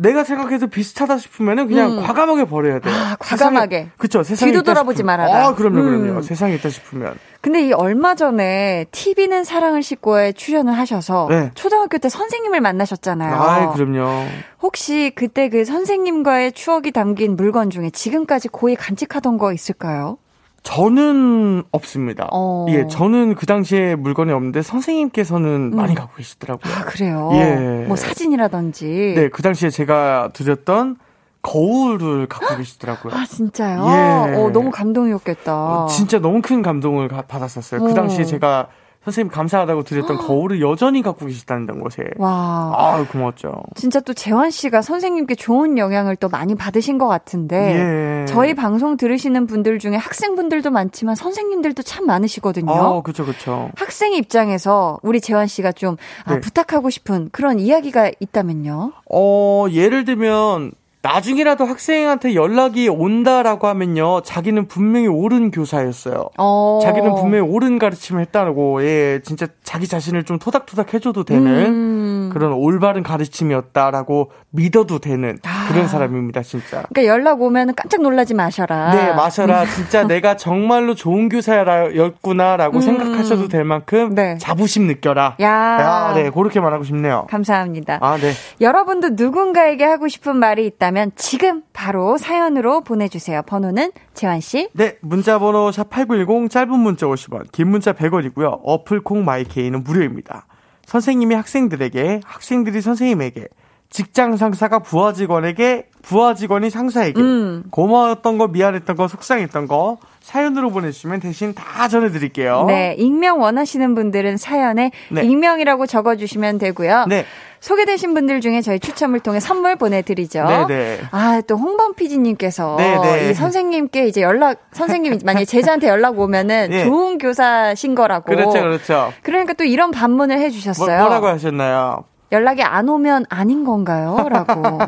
[0.01, 2.03] 내가 생각해도 비슷하다 싶으면은 그냥 음.
[2.03, 2.95] 과감하게 버려야 돼요.
[2.95, 3.91] 아, 과감하게.
[3.97, 4.23] 그쵸.
[4.23, 5.47] 세상에 뒤도 돌아보지 말아라.
[5.47, 6.13] 아, 그럼요, 그럼요.
[6.19, 6.23] 음.
[6.23, 7.17] 세상에 있다 싶으면.
[7.41, 11.51] 근데 이 얼마 전에 TV는 사랑을 싣고에 출연을 하셔서 네.
[11.55, 13.35] 초등학교 때 선생님을 만나셨잖아요.
[13.35, 14.27] 아, 그럼요.
[14.63, 20.19] 혹시 그때 그 선생님과의 추억이 담긴 물건 중에 지금까지 고이 간직하던 거 있을까요?
[20.68, 22.28] 저는 없습니다.
[22.31, 22.66] 어.
[22.68, 25.76] 예, 저는 그 당시에 물건이 없는데 선생님께서는 음.
[25.76, 26.74] 많이 갖고 계시더라고요.
[26.74, 27.31] 아, 그래요?
[27.33, 27.87] 예.
[27.87, 29.14] 뭐 사진이라든지.
[29.16, 30.98] 네, 그 당시에 제가 드렸던
[31.40, 33.14] 거울을 갖고 계시더라고요.
[33.14, 33.78] 아, 진짜요?
[33.78, 34.37] 예.
[34.37, 35.54] 어, 너무 감동이었겠다.
[35.54, 37.83] 어, 진짜 너무 큰 감동을 가, 받았었어요.
[37.85, 38.68] 그 당시에 제가
[39.09, 42.05] 선생님 감사하다고 드렸던 거울을 여전히 갖고 계시다는 것에.
[42.18, 42.73] 와.
[42.75, 43.62] 아 고맙죠.
[43.75, 47.57] 진짜 또 재환 씨가 선생님께 좋은 영향을 또 많이 받으신 것 같은데.
[47.57, 48.27] 예.
[48.27, 52.71] 저희 방송 들으시는 분들 중에 학생분들도 많지만 선생님들도 참 많으시거든요.
[52.71, 53.71] 아, 그쵸, 그쵸.
[53.77, 56.40] 학생 입장에서 우리 재환 씨가 좀 아, 네.
[56.40, 58.92] 부탁하고 싶은 그런 이야기가 있다면요?
[59.11, 66.31] 어, 예를 들면, 나중이라도 학생한테 연락이 온다라고 하면요, 자기는 분명히 옳은 교사였어요.
[66.37, 66.81] 어.
[66.83, 72.31] 자기는 분명히 옳은 가르침을 했다고, 예, 진짜 자기 자신을 좀 토닥토닥 해줘도 되는 음.
[72.33, 75.69] 그런 올바른 가르침이었다라고 믿어도 되는 아.
[75.69, 76.83] 그런 사람입니다, 진짜.
[76.89, 78.91] 그러니까 연락 오면 깜짝 놀라지 마셔라.
[78.91, 79.67] 네, 마셔라.
[79.67, 82.81] 진짜 내가 정말로 좋은 교사였구나라고 음.
[82.81, 84.37] 생각하셔도 될 만큼 네.
[84.39, 85.37] 자부심 느껴라.
[85.41, 85.49] 야.
[85.49, 87.27] 야, 네, 그렇게 말하고 싶네요.
[87.31, 87.99] 감사합니다.
[88.01, 88.33] 아, 네.
[88.61, 93.42] 여러분도 누군가에게 하고 싶은 말이 있다 있다면 지금 바로 사연으로 보내주세요.
[93.42, 94.70] 번호는 재환씨.
[94.72, 98.61] 네, 문자번호 샵8910 짧은 문자 50원, 긴 문자 100원이고요.
[98.62, 100.46] 어플 콩 마이케이는 무료입니다.
[100.87, 103.48] 선생님이 학생들에게, 학생들이 선생님에게,
[103.90, 107.64] 직장 상사가 부하 직원에게, 부하 직원이 상사에게, 음.
[107.70, 112.66] 고마웠던 거, 미안했던 거, 속상했던 거, 사연으로 보내주시면 대신 다 전해드릴게요.
[112.66, 115.22] 네, 익명 원하시는 분들은 사연에 네.
[115.22, 117.07] 익명이라고 적어주시면 되고요.
[117.09, 117.24] 네.
[117.61, 120.44] 소개되신 분들 중에 저희 추첨을 통해 선물 보내드리죠.
[120.44, 120.66] 네네.
[120.66, 121.01] 네.
[121.11, 123.01] 아, 또 홍범 PD님께서 네네.
[123.01, 123.31] 네.
[123.31, 126.85] 이 선생님께 이제 연락, 선생님이 만약에 제자한테 연락 오면은 네.
[126.85, 128.27] 좋은 교사신 거라고.
[128.27, 129.12] 그렇죠, 그렇죠.
[129.22, 130.98] 그러니까 또 이런 반문을 해주셨어요.
[130.98, 132.05] 뭐, 뭐라고 하셨나요?
[132.31, 134.29] 연락이 안 오면 아닌 건가요?
[134.29, 134.79] 라고.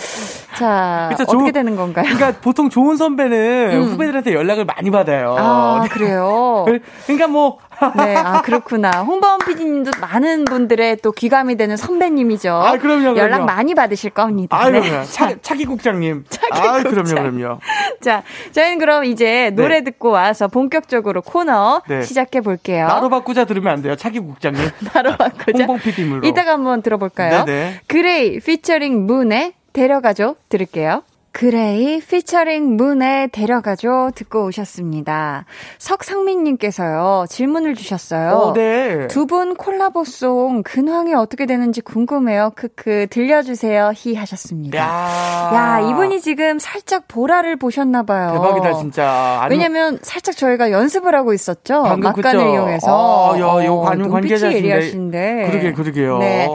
[0.56, 2.06] 자, 어떻게 조, 되는 건가요?
[2.06, 3.82] 그러니까 보통 좋은 선배는 음.
[3.84, 5.36] 후배들한테 연락을 많이 받아요.
[5.38, 6.64] 아, 그래요?
[7.04, 7.58] 그러니까 뭐.
[7.96, 9.02] 네, 아, 그렇구나.
[9.02, 12.52] 홍범 PD님도 많은 분들의 또 귀감이 되는 선배님이죠.
[12.52, 13.18] 아, 그럼요, 그럼요.
[13.18, 14.56] 연락 많이 받으실 겁니다.
[14.56, 14.80] 아, 네.
[14.80, 15.04] 그럼요.
[15.04, 16.24] 차, 차기 국장님.
[16.28, 17.04] 차기 아, 국장.
[17.04, 17.60] 그럼요, 그럼요.
[18.00, 19.84] 자, 저희는 그럼 이제 노래 네.
[19.84, 22.02] 듣고 와서 본격적으로 코너 네.
[22.02, 22.86] 시작해 볼게요.
[22.86, 23.96] 나로 바꾸자 들으면 안 돼요.
[23.96, 24.62] 차기 국장님.
[24.94, 25.58] 나로 바꾸자.
[25.64, 26.26] 홍범 PD님으로.
[26.26, 27.44] 이따가 한번 들어볼까요?
[27.44, 27.80] 네네.
[27.86, 30.36] 그레이 피처링 문의 데려가줘.
[30.48, 31.02] 들을게요.
[31.36, 35.44] 그레이 피처링 문의 데려가줘 듣고 오셨습니다.
[35.78, 38.30] 석상민님께서요 질문을 주셨어요.
[38.30, 39.06] 어, 네.
[39.08, 42.52] 두 분 콜라보송 근황이 어떻게 되는지 궁금해요.
[42.54, 43.92] 크크 들려주세요.
[43.94, 44.78] 히 하셨습니다.
[44.78, 48.32] 야, 야 이분이 지금 살짝 보라를 보셨나 봐요.
[48.32, 49.40] 대박이다 진짜.
[49.42, 51.82] 아니, 왜냐면 살짝 저희가 연습을 하고 있었죠.
[51.82, 52.40] 막간을 그쵸?
[52.40, 53.34] 이용해서.
[53.34, 54.56] 아, 야, 요 관용 관계자신데.
[54.56, 55.48] 예리하신데.
[55.50, 56.18] 그러게 그러게요.
[56.18, 56.48] 네.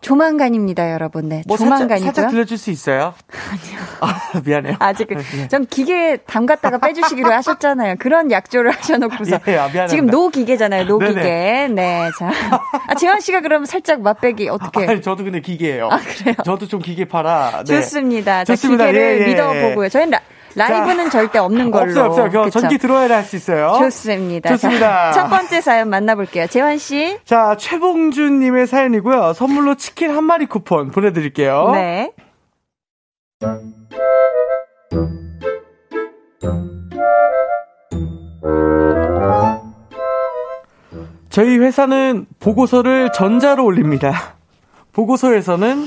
[0.00, 1.28] 조만간입니다, 여러분.
[1.28, 1.42] 네.
[1.46, 1.98] 뭐 조만간이고요.
[1.98, 3.14] 살짝, 살짝 들려줄 수 있어요?
[3.50, 3.80] 아니요.
[4.00, 4.76] 아, 미안해요.
[4.80, 5.48] 아직은 네.
[5.48, 7.96] 좀 기계 담갔다가 빼주시기로 하셨잖아요.
[7.98, 10.86] 그런 약조를 하셔놓고서 예, 아, 지금 no 기계잖아요.
[10.86, 11.68] no 기계.
[11.68, 12.30] 네, 자.
[12.86, 14.86] 아, 재환 씨가 그럼 살짝 맛배기 어떻게?
[14.86, 15.88] 아니, 저도 근데 기계예요.
[15.90, 16.34] 아 그래요?
[16.44, 17.64] 저도 좀 기계파라.
[17.66, 17.74] 네.
[17.74, 18.44] 좋습니다.
[18.44, 18.84] 좋습니다.
[18.84, 19.88] 자, 기계를 예, 예, 믿어보고요.
[19.88, 20.20] 저희는 라,
[20.54, 21.90] 라이브는 자, 절대 없는 걸로.
[21.90, 22.44] 없어요, 없어요.
[22.44, 22.60] 그쵸?
[22.60, 23.72] 전기 들어야 할 수 있어요.
[23.78, 24.50] 좋습니다.
[24.50, 25.12] 좋습니다.
[25.12, 26.46] 자, 첫 번째 사연 만나볼게요.
[26.46, 27.18] 재환 씨.
[27.24, 29.32] 자, 최봉준님의 사연이고요.
[29.34, 31.70] 선물로 치킨 한 마리 쿠폰 보내드릴게요.
[31.72, 32.12] 네.
[41.30, 44.34] 저희 회사는 보고서를 전자로 올립니다.
[44.92, 45.84] 보고서에서는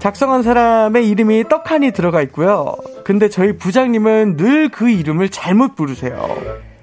[0.00, 2.74] 작성한 사람의 이름이 떡하니 들어가 있고요.
[3.04, 6.36] 근데 저희 부장님은 늘 그 이름을 잘못 부르세요.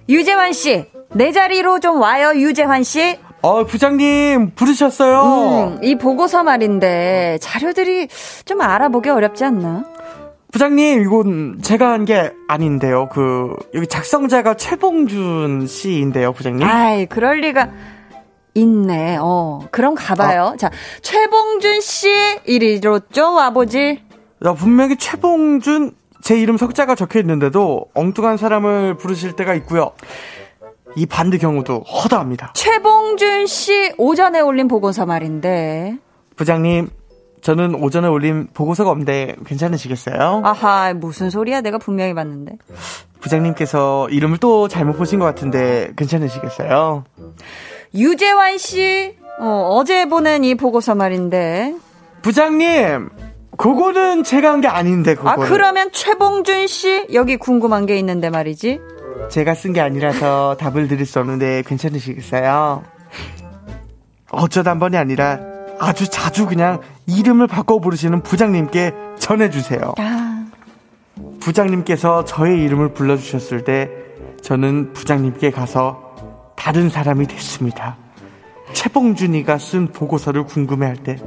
[0.07, 3.17] 유재환 씨, 내 자리로 좀 와요, 유재환 씨.
[3.41, 5.77] 어, 부장님, 부르셨어요?
[5.77, 8.07] 음, 이 보고서 말인데, 자료들이
[8.45, 9.83] 좀 알아보기 어렵지 않나?
[10.51, 13.09] 부장님, 이건 제가 한 게 아닌데요.
[13.09, 16.67] 그, 여기 작성자가 최봉준 씨인데요, 부장님.
[16.67, 17.69] 아이, 그럴 리가.
[18.57, 19.17] 있네.
[19.21, 20.53] 어, 그럼 가봐요.
[20.53, 20.57] 어.
[20.57, 20.69] 자,
[21.01, 22.09] 최봉준 씨,
[22.45, 24.01] 이리로 좀 와보지.
[24.39, 25.91] 나 분명히 최봉준,
[26.21, 29.91] 제 이름 석자가 적혀 있는데도 엉뚱한 사람을 부르실 때가 있고요.
[30.95, 32.53] 이 반대 경우도 허다합니다.
[32.53, 35.97] 최봉준 씨 오전에 올린 보고서 말인데.
[36.35, 36.89] 부장님,
[37.41, 40.41] 저는 오전에 올린 보고서가 없는데 괜찮으시겠어요?
[40.43, 41.61] 아하, 무슨 소리야?
[41.61, 42.57] 내가 분명히 봤는데.
[43.21, 47.03] 부장님께서 이름을 또 잘못 보신 것 같은데 괜찮으시겠어요?
[47.97, 51.73] 유재환 씨, 어, 제 보낸 이 보고서 말인데.
[52.21, 53.09] 부장님,
[53.57, 55.29] 그거는 제가 한 게 아닌데, 그거.
[55.29, 58.79] 아, 그러면 최봉준 씨, 여기 궁금한 게 있는데 말이지.
[59.29, 62.83] 제가 쓴 게 아니라서 답을 드릴 수 없는데 괜찮으시겠어요?
[64.31, 65.39] 어쩌다 한 번이 아니라
[65.79, 69.93] 아주 자주 그냥 이름을 바꿔 부르시는 부장님께 전해주세요.
[69.97, 70.45] 아.
[71.39, 73.89] 부장님께서 저의 이름을 불러주셨을 때
[74.41, 76.06] 저는 부장님께 가서
[76.57, 77.95] 다른 사람이 됐습니다.
[78.73, 81.17] 최봉준이가 쓴 보고서를 궁금해할 때,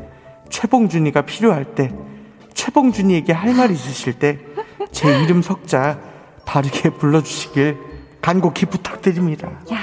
[0.50, 1.90] 최봉준이가 필요할 때,
[2.52, 4.38] 최봉준이에게 할 말 있으실 때
[4.92, 5.98] 제 이름 석자
[6.44, 7.76] 바르게 불러주시길
[8.20, 9.48] 간곡히 부탁드립니다.
[9.72, 9.78] 야.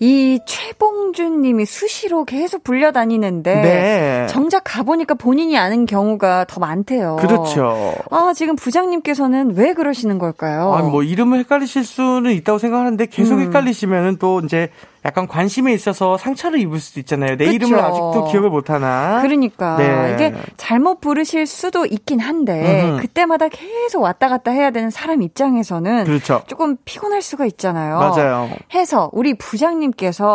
[0.00, 4.26] 이 최봉준 님이 수시로 계속 불려다니는데 네.
[4.28, 7.16] 정작 가보니까 본인이 아는 경우가 더 많대요.
[7.16, 7.94] 그렇죠.
[8.10, 10.72] 아, 지금 부장님께서는 왜 그러시는 걸까요?
[10.74, 13.40] 아, 뭐 이름을 헷갈리실 수는 있다고 생각하는데 계속 음.
[13.40, 14.70] 헷갈리시면은 또 이제
[15.04, 17.36] 약간 관심에 있어서 상처를 입을 수도 있잖아요.
[17.36, 17.54] 내 그쵸.
[17.54, 19.20] 이름을 아직도 기억을 못 하나.
[19.22, 20.12] 그러니까 네.
[20.14, 23.00] 이게 잘못 부르실 수도 있긴 한데 음흠.
[23.02, 26.42] 그때마다 계속 왔다 갔다 해야 되는 사람 입장에서는 그렇죠.
[26.46, 27.98] 조금 피곤할 수가 있잖아요.
[27.98, 28.50] 맞아요.
[28.74, 30.27] 해서 우리 부장님께서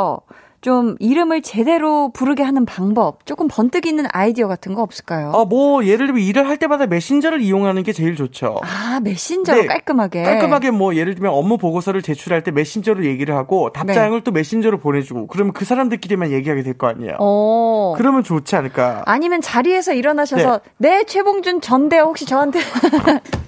[0.61, 5.33] 좀 이름을 제대로 부르게 하는 방법, 조금 번뜩 있는 아이디어 같은 거 없을까요?
[5.35, 8.61] 아, 뭐, 예를 들면 일을 할 때마다 메신저를 이용하는 게 제일 좋죠.
[8.63, 10.23] 아, 메신저로 네, 깔끔하게?
[10.23, 14.23] 깔끔하게 뭐, 예를 들면 업무 보고서를 제출할 때 메신저로 얘기를 하고, 답장을 네.
[14.23, 17.17] 또 메신저로 보내주고, 그러면 그 사람들끼리만 얘기하게 될 거 아니에요.
[17.19, 17.93] 오.
[17.97, 19.03] 그러면 좋지 않을까.
[19.05, 22.03] 아니면 자리에서 일어나셔서, 네, 네 최봉준 전대요.
[22.03, 22.59] 혹시 저한테.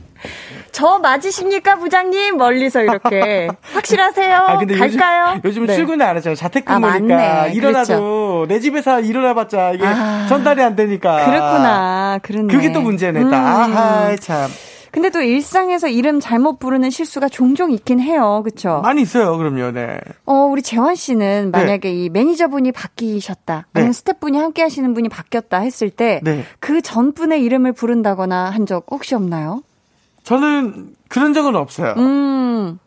[0.75, 2.35] 저 맞으십니까, 부장님?
[2.35, 3.47] 멀리서 이렇게.
[3.73, 4.35] 확실하세요?
[4.35, 5.35] 아, 근데 갈까요?
[5.45, 5.75] 요즘, 요즘 네.
[5.75, 6.35] 출근을 안 하잖아요.
[6.35, 7.15] 자택근무니까.
[7.43, 8.45] 아, 일어나도 그렇죠.
[8.49, 11.27] 내 집에서 일어나봤자 이게 아, 전달이 안 되니까.
[11.27, 12.19] 그렇구나.
[12.21, 12.53] 그렇네.
[12.53, 13.21] 그게 또 문제네.
[13.21, 13.33] 음.
[13.33, 14.49] 아, 참.
[14.91, 18.41] 근데 또 일상에서 이름 잘못 부르는 실수가 종종 있긴 해요.
[18.43, 18.81] 그렇죠?
[18.81, 19.37] 많이 있어요.
[19.37, 19.71] 그럼요.
[19.71, 19.97] 네.
[20.25, 21.57] 어, 우리 재환 씨는 네.
[21.57, 21.95] 만약에 네.
[21.95, 23.67] 이 매니저분이 바뀌셨다.
[23.73, 23.93] 아니면 네.
[23.93, 26.81] 스태프분이 함께 하시는 분이 바뀌었다 했을 때그 네.
[26.81, 29.61] 전분의 이름을 부른다거나 한 적 혹시 없나요?
[30.25, 31.93] 저는 그런 적은 없어요.
[31.97, 32.79] 음.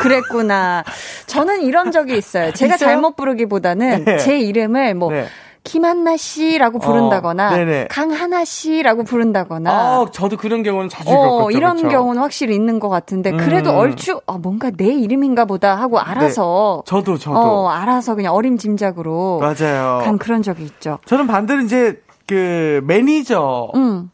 [0.00, 0.84] 그랬구나.
[1.26, 2.52] 저는 이런 적이 있어요.
[2.52, 2.88] 제가 있어요?
[2.88, 4.18] 잘못 부르기보다는 네.
[4.18, 5.26] 제 이름을 뭐 네.
[5.62, 9.70] 김한나 씨라고 어, 부른다거나 어, 강하나 씨라고 부른다거나.
[9.70, 11.88] 아, 저도 그런 경우는 자주 어, 이런 그렇죠?
[11.96, 13.76] 경우는 확실히 있는 것 같은데 그래도 음.
[13.76, 16.82] 얼추 아, 뭔가 내 이름인가 보다 하고 알아서.
[16.86, 16.90] 네.
[16.90, 17.38] 저도 저도.
[17.38, 19.40] 어, 알아서 그냥 어림짐작으로.
[19.40, 20.00] 맞아요.
[20.02, 20.98] 간 그런 적이 있죠.
[21.04, 24.10] 저는 반대로 이제 그 매니저의 음.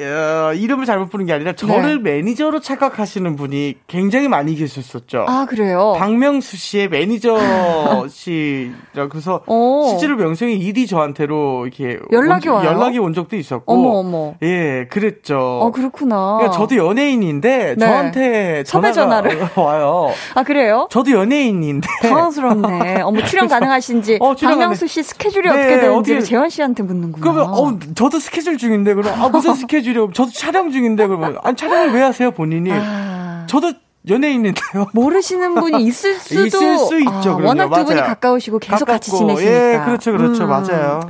[0.00, 2.12] 어, 이름을 잘못 부른 게 아니라 저를 네.
[2.12, 5.26] 매니저로 착각하시는 분이 굉장히 많이 계셨었죠.
[5.28, 5.94] 아 그래요?
[5.98, 9.88] 박명수 씨의 매니저 씨라 그래서 오.
[9.90, 12.70] 실제로 명수 형 일이 저한테로 이렇게 연락이 온, 와요?
[12.70, 13.70] 연락이 온 적도 있었고.
[13.70, 14.34] 어머 어머.
[14.42, 15.38] 예, 그랬죠.
[15.38, 16.36] 어 그렇구나.
[16.38, 17.86] 그러니까 저도 연예인인데 네.
[17.86, 20.08] 저한테 전화가 전화를 와요.
[20.34, 20.88] 아 그래요?
[20.90, 23.02] 저도 연예인인데 당황스럽네.
[23.04, 27.20] 어머 출연 가능하신지 어, 출연 박명수 씨 스케줄이 네, 어떻게 되는지 재현 씨한테 묻는구나.
[27.22, 31.56] 그러면 어 저도 스케줄 중인데 그럼 아 무슨 스케줄 스케줄이 저도 촬영 중인데 그러면 아니
[31.56, 32.70] 촬영을 왜 하세요 본인이?
[32.72, 33.46] 아...
[33.48, 33.72] 저도
[34.08, 34.88] 연예인인데요.
[34.94, 37.38] 모르시는 분이 있을 수도 있을 수 있죠.
[37.40, 39.82] 아, 워낙 두 분이 가까우시고 계속 가깝고, 같이 지내시니까.
[39.82, 40.48] 예, 그렇죠, 그렇죠, 음.
[40.48, 41.00] 맞아요.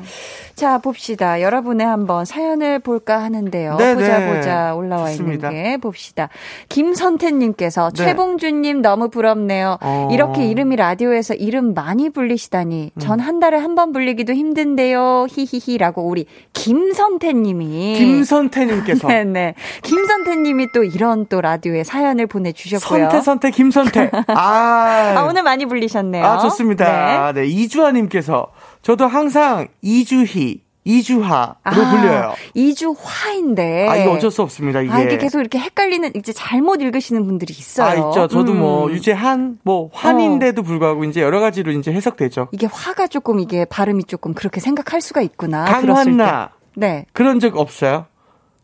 [0.62, 1.40] 자, 봅시다.
[1.40, 3.78] 여러분의 한번 사연을 볼까 하는데요.
[3.78, 4.32] 네 보자 네.
[4.32, 5.50] 보자 올라와 좋습니다.
[5.50, 6.28] 있는 게 봅시다.
[6.68, 8.04] 김선태님께서 네.
[8.04, 9.78] 최봉준님 너무 부럽네요.
[9.80, 10.08] 어...
[10.12, 12.92] 이렇게 이름이 라디오에서 이름 많이 불리시다니.
[12.94, 13.00] 음.
[13.00, 15.26] 전한 달에 한 번 불리기도 힘든데요.
[15.30, 17.94] 히히히라고 우리 김선태님이.
[17.98, 19.08] 김선태님께서.
[19.08, 19.54] 네네.
[19.82, 23.10] 김선태님이 또 이런 또 라디오에 사연을 보내주셨고요.
[23.10, 24.10] 선태 선태 김선태.
[24.28, 25.14] 아.
[25.16, 26.24] 아 오늘 많이 불리셨네요.
[26.24, 27.32] 아 좋습니다.
[27.32, 28.46] 네, 네 이주아님께서
[28.82, 32.34] 저도 항상 이주희, 이주하로 아, 불려요.
[32.54, 33.88] 이주화인데.
[33.88, 34.92] 아, 이거 어쩔 수 없습니다, 이게.
[34.92, 37.86] 아, 이게 계속 이렇게 헷갈리는, 이제 잘못 읽으시는 분들이 있어요.
[37.86, 38.26] 아, 있죠.
[38.26, 38.58] 저도 뭐 음.
[38.58, 40.64] 뭐, 유재한, 뭐, 환인데도 어.
[40.64, 42.48] 불구하고 이제 여러 가지로 이제 해석되죠.
[42.50, 45.64] 이게 화가 조금, 이게 발음이 조금 그렇게 생각할 수가 있구나.
[45.64, 46.50] 강한나.
[46.74, 47.06] 네.
[47.12, 48.06] 그런 적 없어요?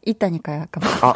[0.04, 1.12] 있다니까요, 아까 아.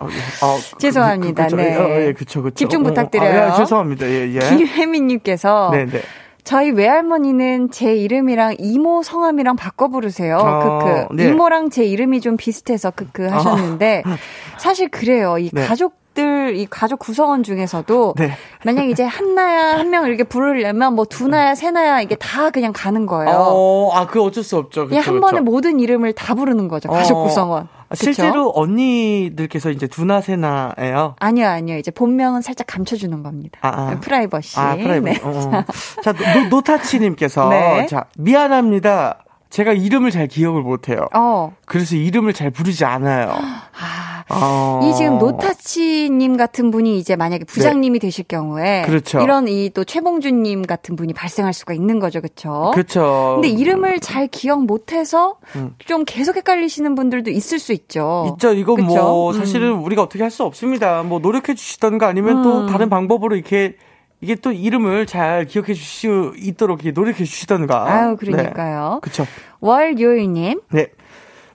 [0.00, 1.46] 아, 아, 죄송합니다.
[1.46, 1.76] 그, 그, 그, 네.
[1.76, 2.54] 어, 예, 그쵸, 그쵸.
[2.54, 3.42] 집중 부탁드려요.
[3.42, 4.06] 아, 예, 죄송합니다.
[4.06, 4.38] 예, 예.
[4.38, 5.70] 김혜민님께서.
[5.72, 6.02] 네, 네.
[6.48, 10.38] 저희 외할머니는 제 이름이랑 이모 성함이랑 바꿔 부르세요.
[10.38, 11.14] 어, 크크.
[11.14, 11.28] 네.
[11.28, 14.10] 이모랑 제 이름이 좀 비슷해서 크크 하셨는데 어.
[14.56, 15.36] 사실 그래요.
[15.36, 15.66] 이 네.
[15.66, 18.32] 가족 이 가족 구성원 중에서도 네.
[18.64, 23.36] 만약 이제 한나야 한 명 이렇게 부르려면 뭐 두나야 세나야 이게 다 그냥 가는 거예요.
[23.38, 24.86] 어, 아, 그 어쩔 수 없죠.
[24.86, 26.88] 그쵸, 그냥 한 번에 모든 이름을 다 부르는 거죠.
[26.88, 27.22] 가족 어.
[27.24, 27.68] 구성원.
[27.90, 31.16] 아, 실제로 언니들께서 이제 두나 세나예요?
[31.18, 31.78] 아니요, 아니요.
[31.78, 33.58] 이제 본명은 살짝 감춰주는 겁니다.
[33.62, 34.00] 아, 아.
[34.00, 34.58] 프라이버시.
[34.58, 35.20] 아, 프라이버시.
[35.20, 35.20] 네.
[35.24, 35.64] 어.
[36.02, 36.12] 자,
[36.50, 37.86] 노, 타치님께서 네.
[37.86, 39.24] 자, 미안합니다.
[39.50, 41.06] 제가 이름을 잘 기억을 못해요.
[41.14, 41.54] 어.
[41.64, 43.30] 그래서 이름을 잘 부르지 않아요.
[43.30, 44.80] 아, 어.
[44.84, 48.06] 이 지금 노타치님 같은 분이 이제 만약에 부장님이 네.
[48.06, 49.20] 되실 경우에 그렇죠.
[49.20, 52.70] 이런 이 또 최봉준님 같은 분이 발생할 수가 있는 거죠, 그렇죠?
[52.74, 53.32] 그렇죠.
[53.40, 55.74] 근데 이름을 잘 기억 못해서 음.
[55.86, 58.30] 좀 계속 헷갈리시는 분들도 있을 수 있죠.
[58.34, 58.52] 있죠.
[58.54, 58.86] 이건 그쵸?
[58.86, 59.38] 뭐 음.
[59.38, 59.84] 사실은 음.
[59.84, 61.02] 우리가 어떻게 할 수 없습니다.
[61.02, 62.42] 뭐 노력해 주시던가 아니면 음.
[62.42, 63.76] 또 다른 방법으로 이렇게
[64.20, 67.86] 이게 또 이름을 잘 기억해 주실 수 있도록 노력해 주시던가.
[67.90, 68.94] 아유, 그러니까요.
[68.94, 69.00] 네.
[69.00, 69.26] 그쵸.
[69.60, 70.60] 월요일님.
[70.72, 70.88] 네.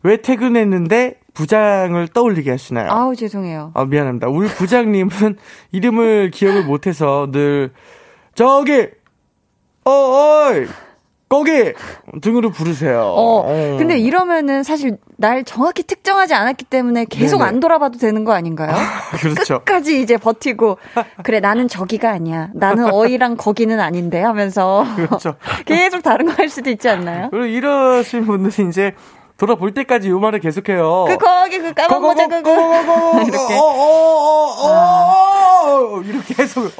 [0.04, 2.92] 왜 퇴근했는데 부장을 떠올리게 하시나요?
[2.92, 3.72] 아우, 죄송해요.
[3.74, 4.28] 아, 미안합니다.
[4.28, 5.10] 우리 부장님은
[5.72, 7.72] 이름을 기억을 못해서 늘,
[8.36, 8.88] 저기,
[9.86, 10.66] 어, 어이!
[11.30, 11.74] 거기!
[12.22, 13.00] 등으로 부르세요.
[13.02, 13.78] 어, 어.
[13.80, 17.48] 근데 이러면은 사실 날 정확히 특정하지 않았기 때문에 계속 네네.
[17.50, 18.70] 안 돌아봐도 되는 거 아닌가요?
[18.76, 19.58] 아, 그렇죠.
[19.60, 20.78] 끝까지 이제 버티고,
[21.24, 22.50] 그래, 나는 저기가 아니야.
[22.54, 24.86] 나는 어이랑 거기는 아닌데 하면서.
[24.96, 25.36] 그렇죠.
[25.66, 27.30] 계속 다른 거 할 수도 있지 않나요?
[27.32, 28.94] 그리고 이러신 분들이 이제
[29.38, 31.06] 돌아볼 때까지 요 말을 계속해요.
[31.08, 32.52] 그 거기 그 까만 모자 그거
[33.26, 33.58] 이렇게
[34.64, 36.72] 어, 이렇게 계속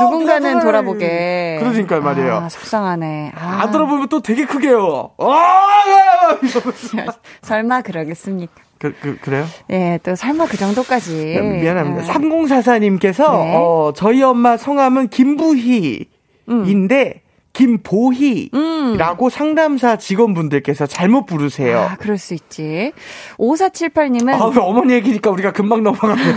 [0.00, 1.58] 누군가는 돌아보게.
[1.60, 2.34] 그러니까 말이에요.
[2.34, 3.32] 아, 속상하네.
[3.36, 3.60] 아.
[3.62, 5.10] 안 돌아보면 또 되게 크게요.
[7.42, 8.52] 설마 그러겠습니까?
[8.78, 9.46] 그, 그, 그래요?
[9.70, 11.38] 예, 또 설마 그 정도까지.
[11.62, 12.02] 미안합니다.
[12.02, 12.14] 아.
[12.16, 13.54] 3044님께서, 네.
[13.56, 16.06] 어, 저희 엄마 성함은 김부희인데,
[16.48, 16.64] 음.
[17.54, 19.30] 김보희라고 음.
[19.30, 21.78] 상담사 직원분들께서 잘못 부르세요.
[21.78, 22.92] 아, 그럴 수 있지.
[23.38, 24.30] 5478님은.
[24.34, 26.34] 아, 어머니 얘기니까 우리가 금방 넘어가네요.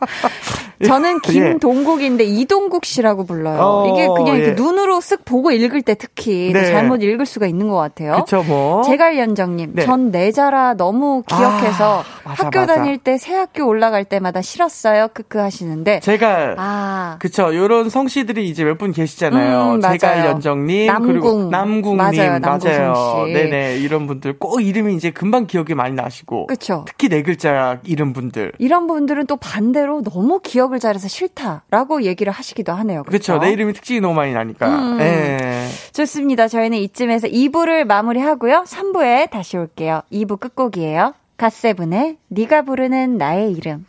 [0.84, 1.32] 저는 예.
[1.32, 3.58] 김동국인데 이동국 씨라고 불러요.
[3.60, 4.40] 어, 이게 그냥 예.
[4.44, 6.64] 이렇게 눈으로 쓱 보고 읽을 때 특히 네.
[6.72, 8.14] 잘못 읽을 수가 있는 것 같아요.
[8.24, 8.82] 그쵸, 뭐.
[8.82, 9.84] 제갈연정님, 네.
[9.84, 12.74] 전 내자라 너무 기억해서 아, 맞아, 학교 맞아.
[12.76, 15.08] 다닐 때 새 학교 올라갈 때마다 싫었어요.
[15.12, 16.00] 크크 하시는데.
[16.00, 17.16] 제가, 아.
[17.18, 19.72] 그쵸, 요런 성씨들이 이제 몇 분 계시잖아요.
[19.74, 21.12] 음, 제갈연 정님, 남궁.
[21.12, 21.96] 그리고 남궁님.
[21.96, 23.26] 맞아요, 맞아요.
[23.26, 26.46] 네네, 이런 분들 꼭 이름이 이제 금방 기억이 많이 나시고.
[26.46, 26.84] 그쵸.
[26.86, 28.52] 특히 네 글자 이름 분들.
[28.58, 33.02] 이런 분들은 또 반대로 너무 기억 기억을 잘해서 싫다라고 얘기를 하시기도 하네요.
[33.04, 33.38] 그렇죠.
[33.38, 34.68] 내 이름이 특징이 너무 많이 나니까.
[34.68, 34.98] 음.
[34.98, 35.68] 네.
[35.92, 36.48] 좋습니다.
[36.48, 38.64] 저희는 이쯤에서 2부를 마무리하고요.
[38.66, 40.02] 3부에 다시 올게요.
[40.12, 41.14] 2부 끝곡이에요.
[41.36, 43.86] 갓세븐의 네가 부르는 나의 이름.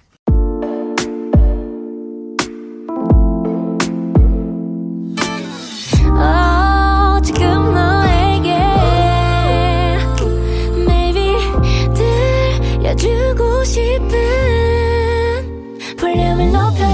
[13.01, 14.11] 주고 싶은
[15.97, 16.90] 볼륨을 높여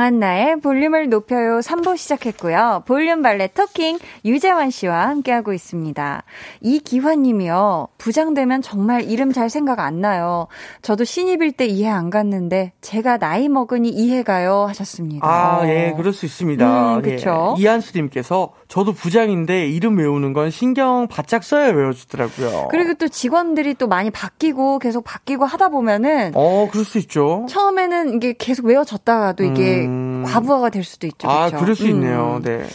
[0.00, 6.22] 강한나의 볼륨을 높여요 3부 시작했고요 볼륨 발레 토킹 유재환 씨와 함께하고 있습니다.
[6.62, 7.88] 이기환 님이요.
[7.98, 10.46] 부장되면 정말 이름 잘 생각 안 나요.
[10.80, 15.26] 저도 신입일 때 이해 안 갔는데 제가 나이 먹으니 이해가요 하셨습니다.
[15.26, 16.96] 아, 예, 그럴 수 있습니다.
[16.96, 17.54] 음, 그렇죠.
[17.58, 17.62] 예.
[17.62, 22.68] 이한수 님께서 저도 부장인데 이름 외우는 건 신경 바짝 써야 외워주더라고요.
[22.70, 27.46] 그리고 또 직원들이 또 많이 바뀌고 계속 바뀌고 하다 보면은 어, 그럴 수 있죠.
[27.50, 29.89] 처음에는 이게 계속 외워졌다가도 이게 음...
[30.24, 31.28] 과부하가 될 수도 있죠.
[31.28, 31.64] 아, 그렇죠?
[31.64, 32.36] 그럴 수 있네요.
[32.38, 32.42] 음.
[32.42, 32.66] 네.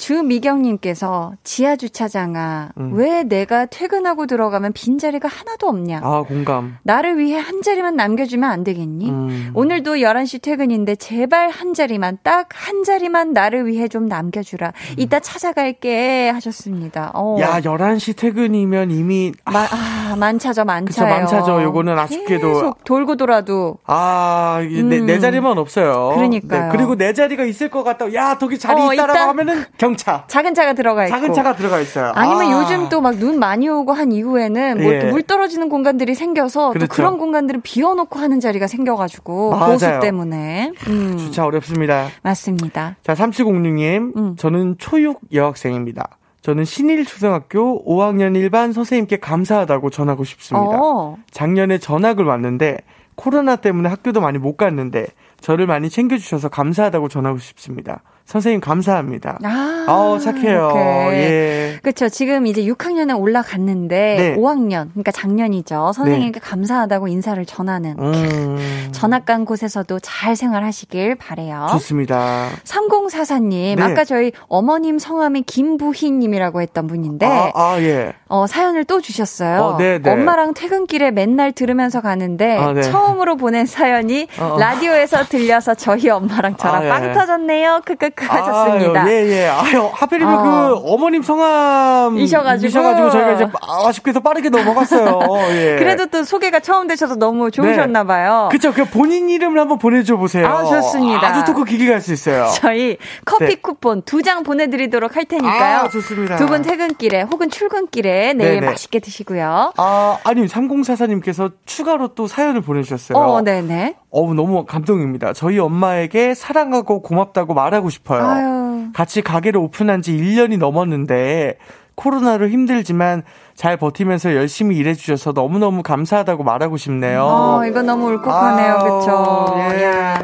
[0.00, 2.92] 주미경님께서 지하 주차장아 음.
[2.94, 6.00] 왜 내가 퇴근하고 들어가면 빈 자리가 하나도 없냐?
[6.02, 6.76] 아 공감.
[6.82, 9.10] 나를 위해 한 자리만 남겨주면 안 되겠니?
[9.10, 9.50] 음.
[9.54, 14.68] 오늘도 11시 퇴근인데 제발 한 자리만 딱 한 자리만 나를 위해 좀 남겨주라.
[14.68, 14.94] 음.
[14.96, 17.10] 이따 찾아갈게 하셨습니다.
[17.14, 17.36] 어.
[17.40, 20.84] 야 11시 퇴근이면 이미 마, 아 만차죠 만차요.
[20.84, 21.62] 그쵸 만차죠.
[21.62, 25.20] 요거는 아쉽게도 계속 돌고 돌아도 아내 내 음.
[25.20, 26.12] 자리만 없어요.
[26.14, 28.12] 그러니까 네, 그리고 내 자리가 있을 것 같다.
[28.14, 30.24] 야 저기 자리 어, 있다라고 하면은 경 차.
[30.28, 31.14] 작은 차가 들어가 있고.
[31.16, 32.12] 작은 차가 들어가 있어요.
[32.14, 32.60] 아니면 아.
[32.62, 35.04] 요즘 또 막 눈 많이 오고 한 이후에는 뭐 예.
[35.10, 36.86] 물 떨어지는 공간들이 생겨서 그렇죠.
[36.86, 39.72] 또 그런 공간들은 비워놓고 하는 자리가 생겨가지고 맞아요.
[39.72, 40.72] 보수 때문에.
[40.88, 41.16] 음.
[41.18, 42.08] 주차 어렵습니다.
[42.22, 42.96] 맞습니다.
[43.02, 44.16] 자, 3706님.
[44.16, 44.36] 음.
[44.36, 46.08] 저는 초육 여학생입니다.
[46.42, 50.78] 저는 신일 초등학교 5학년 일반 선생님께 감사하다고 전하고 싶습니다.
[50.80, 51.16] 어.
[51.30, 52.78] 작년에 전학을 왔는데
[53.14, 55.06] 코로나 때문에 학교도 많이 못 갔는데
[55.40, 58.02] 저를 많이 챙겨주셔서 감사하다고 전하고 싶습니다.
[58.26, 59.38] 선생님 감사합니다.
[59.42, 60.70] 아, 어, 착해요.
[61.12, 61.78] 예.
[61.82, 62.08] 그렇죠.
[62.08, 64.36] 지금 이제 6학년에 올라갔는데 네.
[64.36, 65.92] 5학년, 그러니까 작년이죠.
[65.94, 66.40] 선생님께 네.
[66.40, 68.88] 감사하다고 인사를 전하는 음.
[68.92, 71.66] 전학 간 곳에서도 잘 생활하시길 바래요.
[71.72, 72.48] 좋습니다.
[72.64, 73.82] 3044님, 네.
[73.82, 78.12] 아까 저희 어머님 성함이 김부희님이라고 했던 분인데, 아, 아 예.
[78.28, 79.60] 어, 사연을 또 주셨어요.
[79.60, 80.10] 어, 네, 네.
[80.10, 82.82] 엄마랑 퇴근길에 맨날 들으면서 가는데 아, 네.
[82.82, 84.58] 처음으로 보낸 사연이 어, 어.
[84.58, 86.88] 라디오에서 들려서 저희 엄마랑 저랑 아, 예.
[86.88, 87.82] 빵 터졌네요.
[87.84, 88.26] 크크 크.
[88.26, 89.02] 하셨습니다.
[89.02, 89.46] 아, 예, 예.
[89.48, 90.42] 아유, 하필이면 어.
[90.42, 92.18] 그 어머님 성함.
[92.18, 92.66] 이셔가지고.
[92.68, 95.18] 이셔가지고 저희가 이제 아쉽게 도 빠르게 넘어갔어요.
[95.52, 95.76] 예.
[95.78, 98.48] 그래도 또 소개가 처음 되셔서 너무 좋으셨나봐요.
[98.50, 98.56] 네.
[98.56, 98.72] 그쵸.
[98.72, 100.46] 그 본인 이름을 한번 보내줘 보세요.
[100.46, 101.26] 아, 좋습니다.
[101.26, 102.46] 아주 토크 기기 갈 수 있어요.
[102.54, 103.54] 저희 커피 네.
[103.56, 105.78] 쿠폰 두 장 보내드리도록 할 테니까요.
[105.80, 106.36] 아, 좋습니다.
[106.36, 108.66] 두 분 퇴근길에 혹은 출근길에 내일 네네.
[108.66, 109.72] 맛있게 드시고요.
[109.76, 113.18] 아, 아니, 3044님께서 추가로 또 사연을 보내주셨어요.
[113.18, 113.96] 어, 네네.
[114.10, 115.32] 어우, 너무 감동입니다.
[115.32, 118.22] 저희 엄마에게 사랑하고 고맙다고 말하고 싶어요.
[118.24, 118.88] 아유.
[118.92, 121.58] 같이 가게를 오픈한 지 1년이 넘었는데,
[121.94, 123.22] 코로나로 힘들지만
[123.60, 127.24] 잘 버티면서 열심히 일해주셔서 너무너무 감사하다고 말하고 싶네요.
[127.24, 128.78] 어, 이거 너무 울컥하네요.
[128.78, 129.54] 그쵸.
[129.74, 130.14] 예.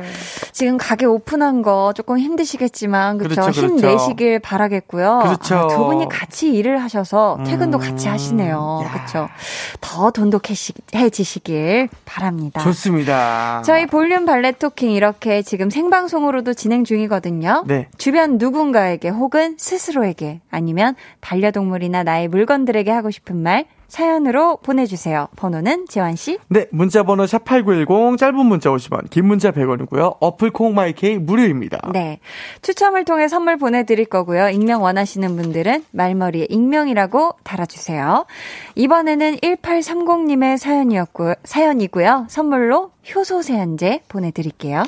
[0.52, 3.28] 지금 가게 오픈한 거 조금 힘드시겠지만, 그쵸.
[3.28, 3.74] 그렇죠, 그렇죠.
[3.74, 5.20] 힘내시길 바라겠고요.
[5.22, 5.54] 그렇죠.
[5.54, 7.80] 아, 두 분이 같이 일을 하셔서 퇴근도 음.
[7.80, 8.86] 같이 하시네요.
[8.90, 9.28] 그쵸.
[9.82, 12.62] 더 돈독해지시길 바랍니다.
[12.62, 13.60] 좋습니다.
[13.66, 17.64] 저희 볼륨 발레 토킹 이렇게 지금 생방송으로도 진행 중이거든요.
[17.66, 17.88] 네.
[17.98, 25.28] 주변 누군가에게 혹은 스스로에게 아니면 반려동물이나 나의 물건들에게 하고 싶은 싶은 말 사연으로 보내주세요.
[25.36, 26.38] 번호는 재환씨?
[26.48, 30.16] 네, 문자번호 샵8910, 짧은 문자 50원, 긴 문자 100원이고요.
[30.20, 31.90] 어플 콩마이케이 무료입니다.
[31.92, 32.18] 네.
[32.62, 34.48] 추첨을 통해 선물 보내드릴 거고요.
[34.48, 38.26] 익명 원하시는 분들은 말머리에 익명이라고 달아주세요.
[38.74, 42.26] 이번에는 1830님의 사연이었고, 사연이고요.
[42.28, 44.82] 선물로 효소 세안제 보내드릴게요.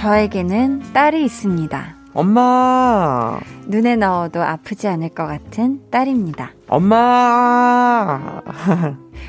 [0.00, 1.94] 저에게는 딸이 있습니다.
[2.14, 3.38] 엄마!
[3.66, 6.52] 눈에 넣어도 아프지 않을 것 같은 딸입니다.
[6.68, 8.40] 엄마!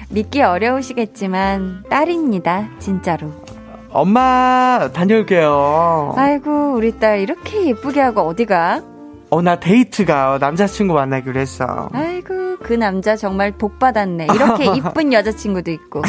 [0.10, 2.70] 믿기 어려우시겠지만 딸입니다.
[2.80, 3.34] 진짜로.
[3.90, 6.14] 엄마, 다녀올게요.
[6.16, 8.91] 아이고, 우리 딸 이렇게 예쁘게 하고 어디가?
[9.34, 11.88] 어, 나 데이트가 남자친구 만나기로 했어.
[11.94, 14.26] 아이고, 그 남자 정말 복 받았네.
[14.26, 16.02] 이렇게 이쁜 여자친구도 있고.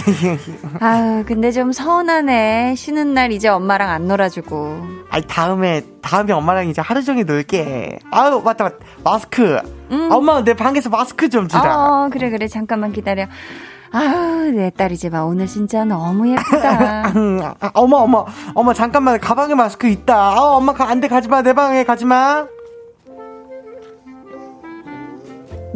[0.80, 2.74] 아유, 근데 좀 서운하네.
[2.74, 4.80] 쉬는 날 이제 엄마랑 안 놀아주고.
[5.10, 8.00] 아이, 다음에, 다음에 엄마랑 이제 하루 종일 놀게.
[8.10, 8.76] 아유, 맞다, 맞다.
[9.04, 9.56] 마스크.
[9.92, 10.08] 음.
[10.10, 11.76] 아, 엄마, 내 방에서 마스크 좀 주라.
[11.76, 12.48] 어, 그래, 그래.
[12.48, 13.26] 잠깐만 기다려.
[13.92, 15.20] 아유, 내 딸이지 마.
[15.20, 17.12] 오늘 진짜 너무 예쁘다.
[17.60, 19.20] 아, 어머, 어머, 어머, 잠깐만.
[19.20, 20.16] 가방에 마스크 있다.
[20.16, 21.40] 아, 엄마, 안 돼, 가지 마.
[21.42, 22.46] 내 방에 가지 마.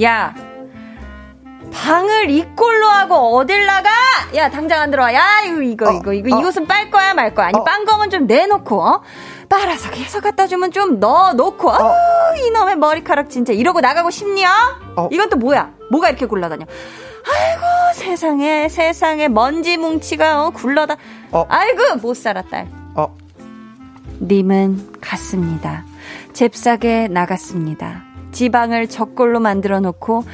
[0.03, 0.35] 야,
[1.73, 3.91] 방을 이 꼴로 하고 어딜 나가?
[4.35, 5.13] 야, 당장 안 들어와.
[5.15, 6.41] 야, 이거, 이거, 어, 이거, 이거, 어.
[6.41, 7.49] 이 옷은 빨 거야, 말 거야.
[7.49, 7.65] 아니, 어.
[7.65, 9.03] 빤검은 좀 내놓고, 어?
[9.49, 11.95] 빨아서 계속 갖다 주면 좀 넣어놓고, 어.
[12.47, 14.51] 이놈의 머리카락 진짜 이러고 나가고 싶냐?
[14.97, 15.09] 어.
[15.11, 15.71] 이건 또 뭐야?
[15.91, 16.67] 뭐가 이렇게 굴러다녀?
[17.29, 17.63] 아이고,
[17.95, 20.97] 세상에, 세상에, 먼지 뭉치가, 어, 굴러다.
[21.33, 21.47] 어.
[21.49, 22.69] 아이고, 못 살아, 딸.
[22.95, 23.15] 어.
[24.21, 25.85] 님은 갔습니다.
[26.33, 28.06] 잽싸게 나갔습니다.
[28.37, 30.25] 지방을 적골로 만들어 놓고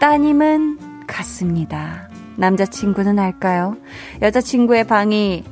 [0.00, 2.08] 따님은 갔습니다.
[2.36, 3.76] 남자친구는 알까요?
[4.22, 5.44] 여자친구의 방이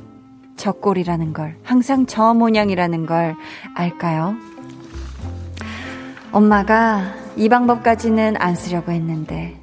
[0.57, 3.35] 적골이라는 걸, 항상 저 모양이라는 걸
[3.75, 4.33] 알까요?
[6.31, 9.55] 엄마가 이 방법까지는 안 쓰려고 했는데,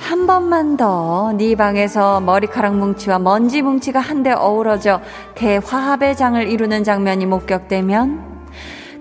[0.00, 5.00] 한 번만 더 네 방에서 머리카락 뭉치와 먼지 뭉치가 한데 어우러져
[5.36, 8.29] 대화합의 장을 이루는 장면이 목격되면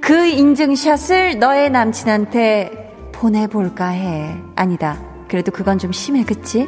[0.02, 4.36] 그 인증샷을 너의 남친한테 보내볼까 해.
[4.56, 4.98] 아니다.
[5.28, 6.68] 그래도 그건 좀 심해, 그치?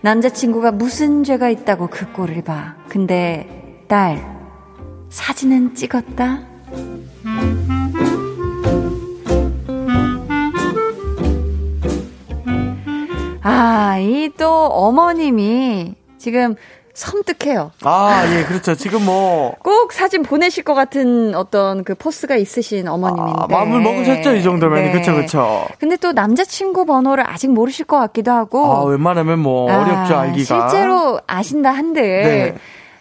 [0.00, 2.74] 남자친구가 무슨 죄가 있다고 그 꼴을 봐.
[2.88, 4.24] 근데, 딸,
[5.10, 6.40] 사진은 찍었다?
[13.42, 16.54] 아, 이 또 어머님이 지금
[16.94, 17.70] 섬뜩해요.
[17.84, 18.74] 아, 예, 그렇죠.
[18.74, 19.54] 지금 뭐.
[19.64, 23.32] 꼭 사진 보내실 것 같은 어떤 그 포스가 있으신 어머님인데.
[23.40, 24.84] 아, 마음을 먹으셨죠, 이 정도면.
[24.84, 24.92] 네.
[24.92, 25.66] 그쵸, 그쵸.
[25.78, 28.64] 근데 또 남자친구 번호를 아직 모르실 것 같기도 하고.
[28.66, 30.68] 아, 웬만하면 뭐, 아, 어렵죠, 알기가.
[30.68, 32.02] 실제로 아신다 한들.
[32.02, 32.54] 네.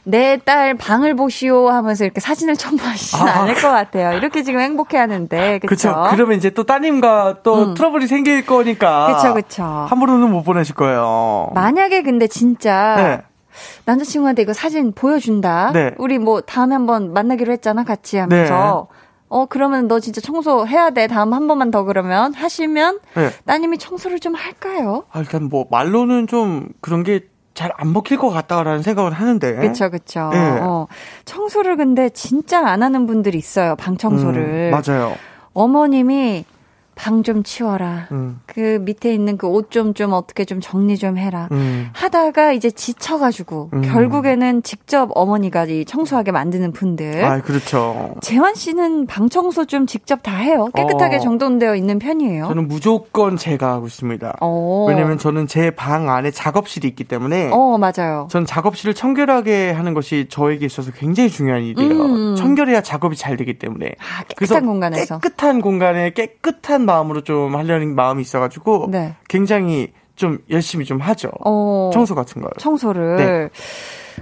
[0.04, 3.42] 내딸 방을 보시오 하면서 이렇게 사진을 첨부하시진 아.
[3.42, 4.18] 않을 것 같아요.
[4.18, 5.60] 이렇게 지금 행복해 하는데.
[5.60, 6.08] 그렇죠.
[6.10, 7.74] 그러면 이제 또 따님과 또 음.
[7.76, 9.06] 트러블이 생길 거니까.
[9.08, 9.64] 그렇죠, 그렇죠.
[9.64, 11.52] 함부로는 못 보내실 거예요.
[11.54, 13.31] 만약에 근데 진짜 네.
[13.86, 15.72] 남자친구한테 이거 사진 보여준다.
[15.74, 15.92] 네.
[15.98, 18.88] 우리 뭐 다음에 한번 만나기로 했잖아, 같이 하면서.
[18.92, 19.02] 네.
[19.34, 21.08] 어, 그러면 너 진짜 청소해야 돼.
[21.08, 23.30] 다음 한 번만 더 그러면 하시면 네.
[23.46, 25.06] 따님이 청소를 좀 할까요?
[25.12, 27.22] 아, 일단 뭐 말로는 좀 그런 게
[27.54, 29.56] 잘 안 먹힐 것 같다라는 생각을 하는데.
[29.58, 30.30] 그쵸, 그쵸.
[30.32, 30.40] 네.
[30.62, 30.88] 어,
[31.26, 33.76] 청소를 근데 진짜 안 하는 분들이 있어요.
[33.76, 34.42] 방 청소를.
[34.42, 35.16] 음, 맞아요.
[35.54, 36.46] 어머님이
[37.02, 38.08] 방 좀 치워라.
[38.12, 38.40] 음.
[38.46, 41.48] 그 밑에 있는 그 옷 좀좀 좀 어떻게 좀 정리 좀 해라.
[41.52, 41.90] 음.
[41.94, 43.82] 하다가 이제 지쳐가지고 음.
[43.82, 47.24] 결국에는 직접 어머니가 이 청소하게 만드는 분들.
[47.26, 48.16] 아, 그렇죠.
[48.22, 50.70] 재환 씨는 방 청소 좀 직접 다 해요.
[50.76, 51.20] 깨끗하게 어.
[51.20, 52.48] 정돈되어 있는 편이에요.
[52.48, 54.38] 저는 무조건 제가 하고 있습니다.
[54.42, 54.86] 어.
[54.88, 57.50] 왜냐면 저는 제 방 안에 작업실이 있기 때문에.
[57.52, 58.28] 어, 맞아요.
[58.30, 61.92] 전 작업실을 청결하게 하는 것이 저에게 있어서 굉장히 중요한 일이에요.
[62.06, 62.36] 음.
[62.36, 63.88] 청결해야 작업이 잘 되기 때문에.
[64.00, 65.20] 아, 깨끗한 공간에서.
[65.20, 69.16] 깨끗한 공간에 깨끗한 마음으로 좀 하려는 마음이 있어가지고 네.
[69.30, 71.32] 굉장히 좀 열심히 좀 하죠.
[71.44, 72.52] 어, 청소 같은 걸.
[72.58, 73.16] 청소를.
[73.16, 73.50] 네.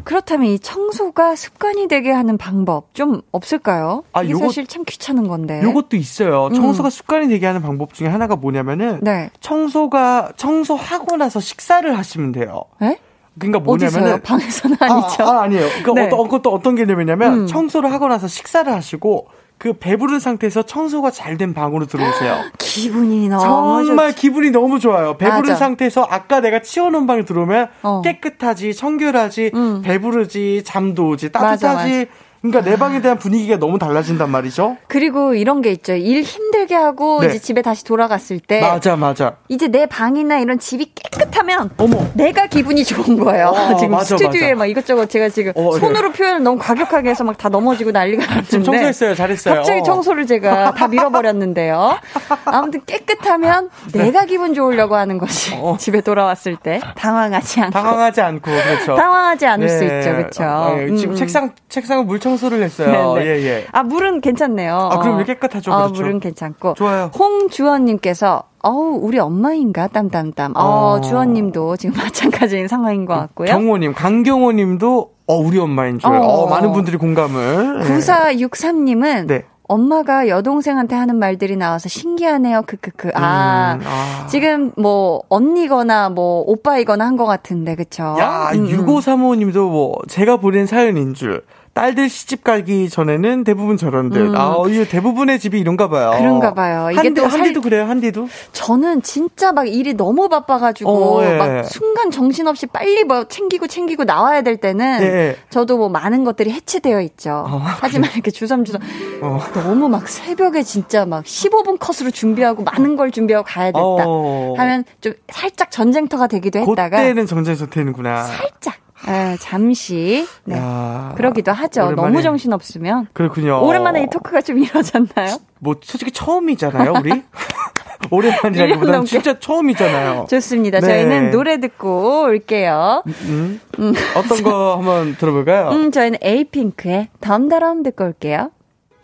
[0.03, 4.03] 그렇다면 이 청소가 습관이 되게 하는 방법 좀 없을까요?
[4.13, 5.61] 아, 이게 요거, 사실 참 귀찮은 건데.
[5.61, 6.47] 요것도 있어요.
[6.47, 6.53] 음.
[6.53, 9.30] 청소가 습관이 되게 하는 방법 중에 하나가 뭐냐면은 네.
[9.41, 12.63] 청소가 청소하고 나서 식사를 하시면 돼요.
[12.80, 12.99] 네?
[13.38, 15.24] 그러니까 뭐냐면은 방에서는 아니죠.
[15.24, 16.07] 아, 아 니에요 그러니까 네.
[16.07, 17.47] 어떤 것도 어떤 개념이냐면 음.
[17.47, 19.28] 청소를 하고 나서 식사를 하시고
[19.60, 22.38] 그 배부른 상태에서 청소가 잘 된 방으로 들어오세요.
[22.57, 24.20] 기분이 너무 정말 좋...
[24.22, 25.16] 기분이 너무 좋아요.
[25.18, 25.55] 배부른 맞아.
[25.55, 28.01] 상태에서 아까 내가 치워놓은 방에 들어오면 어.
[28.01, 29.82] 깨끗하지, 청결하지, 음.
[29.84, 31.66] 배부르지, 잠도 오지, 따뜻하지.
[31.66, 32.05] 맞아, 맞아.
[32.41, 34.77] 그러니까 내 방에 대한 분위기가 너무 달라진단 말이죠.
[34.87, 35.93] 그리고 이런 게 있죠.
[35.93, 37.27] 일 힘들게 하고 네.
[37.27, 39.37] 이제 집에 다시 돌아갔을 때 맞아 맞아.
[39.49, 43.47] 이제 내 방이나 이런 집이 깨끗하면 어머 내가 기분이 좋은 거예요.
[43.47, 44.55] 어, 지금 맞아, 스튜디오에 맞아.
[44.59, 45.79] 막 이것저것 제가 지금 어, 네.
[45.79, 46.17] 손으로 네.
[46.17, 49.15] 표현을 너무 과격하게 해서 막 다 넘어지고 난리가 났는데 지금 청소했어요.
[49.15, 49.55] 잘했어요.
[49.55, 51.97] 갑자기 청소를 제가 다 밀어버렸는데요.
[52.45, 54.03] 아무튼 깨끗하면 네.
[54.03, 55.77] 내가 기분 좋으려고 하는 것이 어.
[55.80, 58.95] 집에 돌아왔을 때 당황하지 않고 당황하지 않고 그렇죠.
[58.95, 59.77] 당황하지 않을 네.
[59.77, 60.11] 수 있죠.
[60.11, 60.43] 그렇죠.
[60.43, 60.95] 아, 예.
[60.95, 61.15] 지금 음, 음.
[61.15, 63.13] 책상 책상을 물 청소를 했어요.
[63.15, 63.30] 네, 네.
[63.30, 63.65] 예, 예.
[63.71, 64.75] 아, 물은 괜찮네요.
[64.75, 65.71] 아, 그럼 깨끗하죠.
[65.73, 66.01] 아, 그렇죠.
[66.01, 66.73] 물은 괜찮고.
[66.75, 67.11] 좋아요.
[67.17, 69.88] 홍주원님께서 어우, 우리 엄마인가?
[69.88, 70.53] 땀땀땀.
[70.55, 73.47] 어, 어, 주원님도 지금 마찬가지인 상황인 것 같고요.
[73.47, 76.09] 경호님, 강경호님도 어, 우리 엄마인 줄.
[76.09, 77.82] 어, 어 많은 분들이 공감을.
[77.84, 79.45] 9463님은 네.
[79.70, 82.63] 엄마가 여동생한테 하는 말들이 나와서 신기하네요.
[82.63, 83.11] 크크크.
[83.13, 84.26] 아, 음, 아.
[84.28, 88.15] 지금 뭐 언니거나 뭐 오빠이거나 한 것 같은데 그쵸?
[88.20, 89.72] 야, 음, 6535님도 음.
[89.72, 91.43] 뭐 제가 보낸 사연인 줄.
[91.80, 94.32] 딸들 시집 가기 전에는 대부분 저런들.
[94.32, 94.36] 음.
[94.36, 96.11] 아, 이게 대부분의 집이 이런가 봐요.
[96.17, 96.89] 그런가 봐요.
[96.91, 98.27] 이게 한디, 또 한디도 그래요, 한디도?
[98.51, 101.38] 저는 진짜 막 일이 너무 바빠가지고, 어, 예.
[101.38, 105.38] 막 순간 정신없이 빨리 뭐 챙기고 챙기고 나와야 될 때는, 예.
[105.49, 107.45] 저도 뭐 많은 것들이 해체되어 있죠.
[107.47, 108.82] 어, 하지만 이렇게 주섬주섬,
[109.21, 109.39] 어.
[109.53, 113.80] 너무 막 새벽에 진짜 막 15분 컷으로 준비하고 많은 걸 준비하고 가야 됐다.
[113.80, 114.53] 어.
[114.57, 116.89] 하면 좀 살짝 전쟁터가 되기도 했다가.
[116.89, 118.23] 그때는 전쟁터 되는구나.
[118.23, 118.75] 살짝.
[119.07, 120.27] 에, 잠시.
[120.43, 120.57] 네.
[120.57, 121.85] 야, 그러기도 하죠.
[121.85, 122.07] 오랜만에.
[122.09, 123.07] 너무 정신 없으면.
[123.13, 123.65] 그렇군요.
[123.65, 125.37] 오랜만에 이 토크가 좀 이뤄졌나요?
[125.59, 127.23] 뭐 솔직히 처음이잖아요, 우리.
[128.11, 130.27] 오랜만이라기보다는 진짜 처음이잖아요.
[130.29, 130.79] 좋습니다.
[130.79, 130.87] 네.
[130.87, 133.03] 저희는 노래 듣고 올게요.
[133.07, 133.93] 음, 음.
[134.15, 135.69] 어떤 거 한번 들어볼까요?
[135.69, 138.51] 음, 저희는 에이핑크의 덤더럼 듣고 올게요.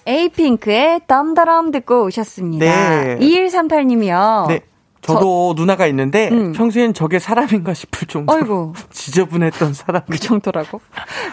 [0.07, 2.65] 에이핑크의 덤더럼 듣고 오셨습니다.
[2.65, 3.17] 네.
[3.19, 4.47] 2138님이요.
[4.47, 4.59] 네.
[5.05, 6.51] 저도 저, 누나가 있는데 음.
[6.53, 8.73] 평소엔 저게 사람인가 싶을 정도로 어이구.
[8.91, 10.01] 지저분했던 사람.
[10.09, 10.81] 그 정도라고?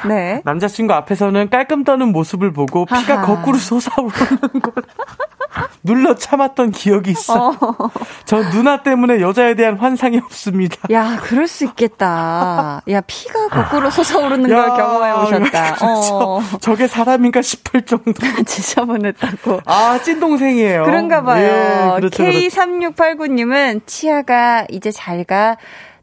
[0.07, 0.43] 네.
[0.45, 3.27] 남자친구 앞에서는 깔끔 떠는 모습을 보고 피가 하하.
[3.27, 4.73] 거꾸로 솟아오르는 걸
[5.83, 7.49] 눌러 참았던 기억이 있어.
[7.49, 7.55] 어.
[8.25, 10.77] 저 누나 때문에 여자에 대한 환상이 없습니다.
[10.93, 12.83] 야, 그럴 수 있겠다.
[12.89, 15.75] 야, 피가 거꾸로 솟아오르는 야, 걸 경험해 보셨다.
[15.75, 16.15] 그렇죠.
[16.15, 16.41] 어.
[16.61, 18.13] 저게 사람인가 싶을 정도.
[18.47, 19.61] 지저분했다고.
[19.65, 20.85] 아, 찐동생이에요.
[20.85, 21.43] 그런가 봐요.
[21.97, 25.57] 예, 그렇죠, K3689님은 저는 치아가 이제 잘 가.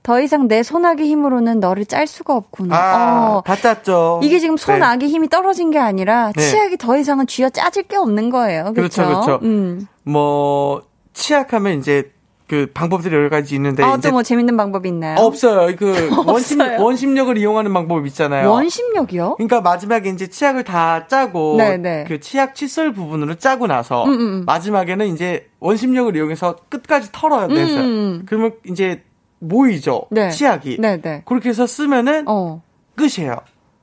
[0.03, 2.75] 더 이상 내 손아귀 힘으로는 너를 짤 수가 없구나.
[2.75, 3.43] 아, 어.
[3.45, 4.21] 다 짰죠.
[4.23, 5.11] 이게 지금 손아귀 네.
[5.11, 6.41] 힘이 떨어진 게 아니라 네.
[6.41, 8.73] 치약이 더 이상은 쥐어 짜질 게 없는 거예요.
[8.73, 9.21] 그렇죠, 그렇죠.
[9.25, 9.45] 그렇죠.
[9.45, 9.87] 음.
[10.03, 10.83] 뭐
[11.13, 12.11] 치약하면 이제
[12.49, 15.19] 그 방법들이 여러 가지 있는데 아, 또뭐 재밌는 방법이 있나요?
[15.19, 15.75] 없어요.
[15.77, 18.49] 그 원심 원심력을 이용하는 방법 있잖아요.
[18.49, 19.35] 원심력이요?
[19.35, 21.77] 그러니까 마지막에 이제 치약을 다 짜고 네네.
[21.77, 22.05] 네.
[22.07, 24.45] 그 치약 칫솔 부분으로 짜고 나서 음, 음, 음.
[24.45, 28.23] 마지막에는 이제 원심력을 이용해서 끝까지 털어야 돼서 음, 음.
[28.25, 29.03] 그러면 이제
[29.39, 30.03] 모이죠.
[30.11, 30.29] 네.
[30.29, 30.77] 치약이.
[30.79, 31.01] 네네.
[31.01, 31.21] 네.
[31.25, 32.61] 그렇게 해서 쓰면은 어.
[32.95, 33.37] 끝이에요.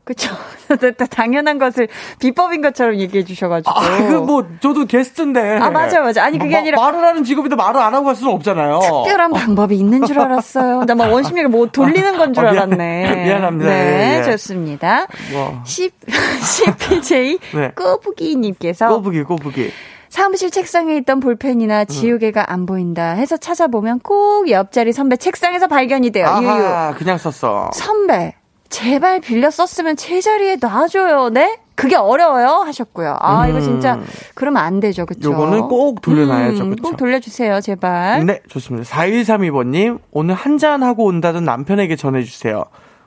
[0.04, 0.32] 그쵸.
[1.10, 1.88] 당연한 것을
[2.20, 3.70] 비법인 것처럼 얘기해 주셔가지고.
[3.76, 5.58] 아, 그 뭐, 저도 게스트인데.
[5.58, 6.20] 아, 맞아요, 맞아요.
[6.20, 6.80] 아니, 그게 마, 아니라.
[6.80, 8.78] 말을 하는 직업인데 말을 안 하고 갈 수는 없잖아요.
[8.78, 10.84] 특별한 방법이 있는 줄 알았어요.
[10.84, 13.16] 나 막 원심력을 뭐 돌리는 건줄 아, 알았네.
[13.26, 13.68] 미안합니다.
[13.68, 14.30] 네, 예, 예.
[14.30, 15.08] 좋습니다.
[15.32, 15.60] 뭐.
[15.64, 15.90] C,
[16.40, 17.72] CPJ 네.
[17.74, 18.88] 꼬부기님께서.
[18.88, 19.72] 꼬부기, 꼬부기.
[20.16, 26.26] 사무실 책상에 있던 볼펜이나 지우개가 안 보인다 해서 찾아보면 꼭 옆자리 선배 책상에서 발견이 돼요.
[26.40, 26.94] 유유.
[26.96, 27.70] 그냥 썼어.
[27.74, 28.34] 선배.
[28.70, 31.28] 제발 빌려 썼으면 제자리에 놔줘요.
[31.28, 31.58] 네?
[31.74, 33.18] 그게 어려워요 하셨고요.
[33.20, 33.50] 아 음.
[33.50, 34.00] 이거 진짜
[34.34, 35.32] 그러면 안 되죠, 그렇죠?
[35.32, 38.24] 요거는 꼭 돌려놔야죠, 음, 꼭 돌려주세요, 제발.
[38.24, 38.88] 네, 좋습니다.
[38.88, 42.64] 4132번님 오늘 한잔 하고 온다던 남편에게 전해주세요.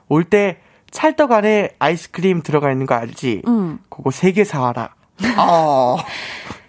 [0.08, 0.58] 올 때
[0.92, 3.42] 찰떡 안에 아이스크림 들어가 있는 거 알지?
[3.48, 3.80] 음.
[3.88, 4.90] 그거 세 개 사와라.
[5.36, 5.96] 아.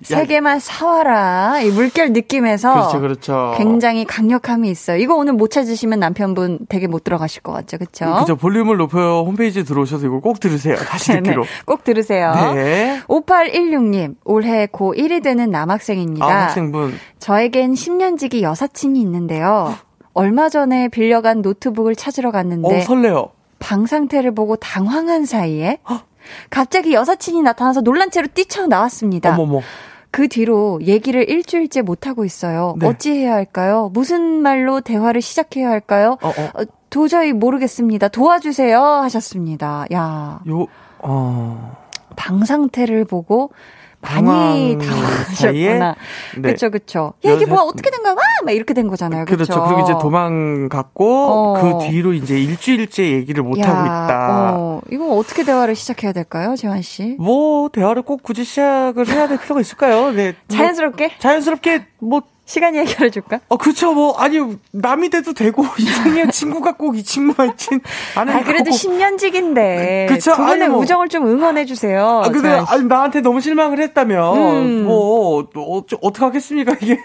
[0.04, 1.62] 세 개만 사와라.
[1.62, 2.74] 이 물결 느낌에서.
[2.74, 3.54] 그렇죠, 그렇죠.
[3.58, 4.98] 굉장히 강력함이 있어요.
[4.98, 8.16] 이거 오늘 못 찾으시면 남편분 되게 못 들어가실 것 같죠, 그쵸?
[8.20, 8.36] 그죠.
[8.36, 9.24] 볼륨을 높여요.
[9.26, 10.76] 홈페이지 들어오셔서 이거 꼭 들으세요.
[10.76, 11.44] 다시 듣기로.
[11.66, 12.34] 꼭 들으세요.
[12.56, 13.00] 네.
[13.08, 16.26] 5816님, 올해 고1이 되는 남학생입니다.
[16.26, 16.96] 아, 학생분.
[17.20, 19.76] 저에겐 10년지기 여사친이 있는데요.
[20.14, 22.80] 얼마 전에 빌려간 노트북을 찾으러 갔는데.
[22.80, 23.30] 어, 설레요.
[23.60, 25.78] 방 상태를 보고 당황한 사이에.
[26.50, 29.34] 갑자기 여사친이 나타나서 놀란 채로 뛰쳐나왔습니다.
[29.34, 29.62] 어머머.
[30.12, 32.76] 그 뒤로 얘기를 일주일째 못하고 있어요.
[32.78, 32.88] 네.
[32.88, 33.90] 어찌 해야 할까요?
[33.94, 36.18] 무슨 말로 대화를 시작해야 할까요?
[36.22, 36.62] 어, 어.
[36.62, 38.10] 어, 도저히 모르겠습니다.
[38.10, 39.86] 도와주세요 하셨습니다.
[39.94, 40.42] 야.
[40.50, 40.68] 요,
[41.00, 41.78] 어.
[42.18, 43.52] 방 상태를 보고
[44.02, 45.96] 많이 당하셨구나.
[46.38, 46.52] 네.
[46.52, 47.14] 그쵸, 그쵸.
[47.24, 48.14] 야, 이게 뭐야, 어떻게 된 거야?
[48.14, 48.20] 와!
[48.44, 49.26] 막 이렇게 된 거잖아요.
[49.26, 49.36] 그쵸?
[49.38, 49.64] 그렇죠.
[49.66, 51.54] 그리고 이제 도망갔고, 어.
[51.62, 54.54] 그 뒤로 이제 일주일째 얘기를 못하고 있다.
[54.56, 54.82] 어.
[54.92, 57.16] 이거 어떻게 대화를 시작해야 될까요, 재환 씨?
[57.20, 60.12] 뭐, 대화를 꼭 굳이 시작을 해야 될 필요가 있을까요?
[60.12, 60.36] 네.
[60.48, 61.12] 뭐 자연스럽게?
[61.20, 63.40] 자연스럽게, 뭐, 시간이 해결해 줄까?
[63.48, 64.40] 어, 그쵸, 뭐, 아니,
[64.72, 67.80] 남이 돼도 되고, 이상해 친구가 꼭 이 친구가 있진
[68.16, 70.08] 않은 아, 그래도 10년직인데.
[70.10, 72.22] 그쵸, 두 분의 뭐, 우정을 좀 응원해 주세요.
[72.26, 74.86] 아, 근데, 아니, 나한테 너무 실망을 했다면, 음.
[74.86, 77.00] 뭐, 어, 어떡하겠습니까, 이게.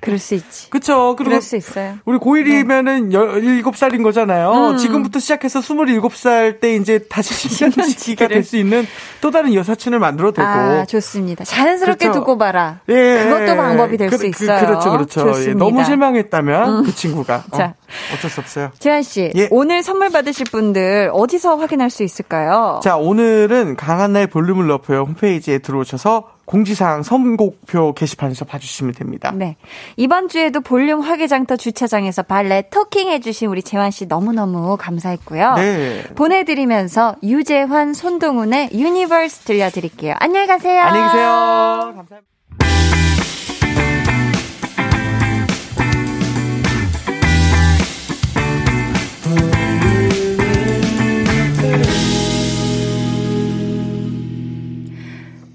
[0.00, 0.70] 그럴 수 있지.
[0.70, 1.16] 그쵸.
[1.16, 1.94] 그리고 그럴 수 있어요.
[2.04, 3.62] 우리 고1이면은 네.
[3.62, 4.72] 17살인 거잖아요.
[4.72, 4.76] 음.
[4.76, 8.86] 지금부터 시작해서 27살 때 이제 다시 10년지기가 될 수 있는
[9.20, 10.46] 또 다른 여사친을 만들어도 되고.
[10.48, 11.44] 아, 좋습니다.
[11.44, 12.20] 자연스럽게 그렇죠.
[12.20, 12.80] 두고 봐라.
[12.88, 13.24] 예.
[13.24, 14.66] 그것도 방법이 될수 그, 그, 있어요.
[14.66, 15.32] 그, 렇죠 그렇죠.
[15.48, 16.82] 예, 너무 실망했다면 음.
[16.84, 17.44] 그 친구가.
[17.52, 17.74] 어, 자.
[18.14, 18.70] 어쩔 수 없어요.
[18.78, 19.48] 재환 씨, 예.
[19.50, 22.80] 오늘 선물 받으실 분들 어디서 확인할 수 있을까요?
[22.82, 29.32] 자, 오늘은 강한나의 볼륨을 높여요 홈페이지에 들어오셔서 공지사항 선곡표 게시판에서 봐주시면 됩니다.
[29.34, 29.56] 네.
[29.96, 35.54] 이번 주에도 볼륨 화개장터 주차장에서 valet talking 해주신 우리 재환 씨 너무너무 감사했고요.
[35.54, 36.02] 네.
[36.14, 40.14] 보내드리면서 유재환, 손동훈의 유니버스 들려드릴게요.
[40.18, 40.80] 안녕히 가세요.
[40.80, 41.94] 안녕히 계세요.
[41.96, 43.11] 감사합니다.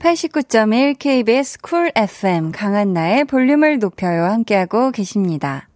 [0.07, 5.67] 89.1 KBS 쿨 FM 강한나의 볼륨을 높여요 함께하고 계십니다.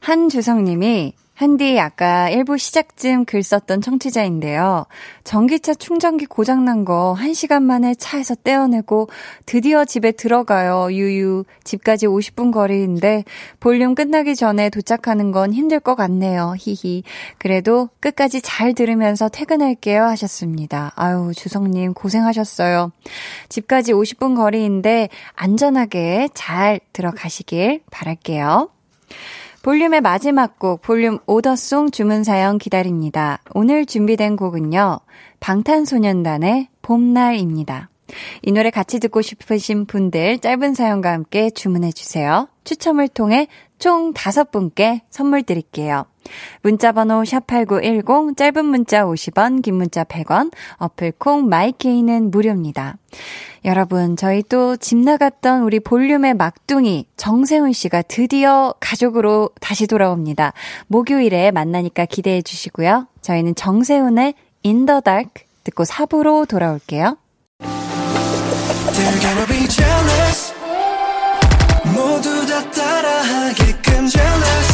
[0.00, 4.86] 한주성님이 한디 아까 1부 시작쯤 글 썼던 청취자인데요.
[5.24, 9.08] 전기차 충전기 고장난 거 1시간 만에 차에서 떼어내고
[9.44, 10.92] 드디어 집에 들어가요.
[10.92, 11.44] 유유.
[11.64, 13.24] 집까지 50분 거리인데
[13.58, 16.54] 볼륨 끝나기 전에 도착하는 건 힘들 것 같네요.
[16.56, 17.02] 히히.
[17.38, 20.92] 그래도 끝까지 잘 들으면서 퇴근할게요 하셨습니다.
[20.94, 22.92] 아유, 주성님 고생하셨어요.
[23.48, 28.70] 집까지 50분 거리인데 안전하게 잘 들어가시길 바랄게요.
[29.64, 33.40] 볼륨의 마지막 곡, 볼륨 오더송 주문 사연 기다립니다.
[33.54, 35.00] 오늘 준비된 곡은요,
[35.40, 37.88] 방탄소년단의 봄날입니다.
[38.42, 42.46] 이 노래 같이 듣고 싶으신 분들 짧은 사연과 함께 주문해주세요.
[42.64, 43.48] 추첨을 통해
[43.78, 46.04] 총 다섯 분께 선물 드릴게요.
[46.62, 52.96] 문자번호 샵8910, 짧은 문자 50원, 긴 문자 100원, 어플콩 마이케이는 무료입니다.
[53.64, 60.52] 여러분, 저희 또 집 나갔던 우리 볼륨의 막둥이 정세훈 씨가 드디어 가족으로 다시 돌아옵니다.
[60.88, 63.06] 목요일에 만나니까 기대해 주시고요.
[63.22, 64.34] 저희는 정세훈의
[64.66, 67.16] In the Dark 듣고 4부로 돌아올게요.
[71.94, 74.73] 모두 다 따라하게끔 jealous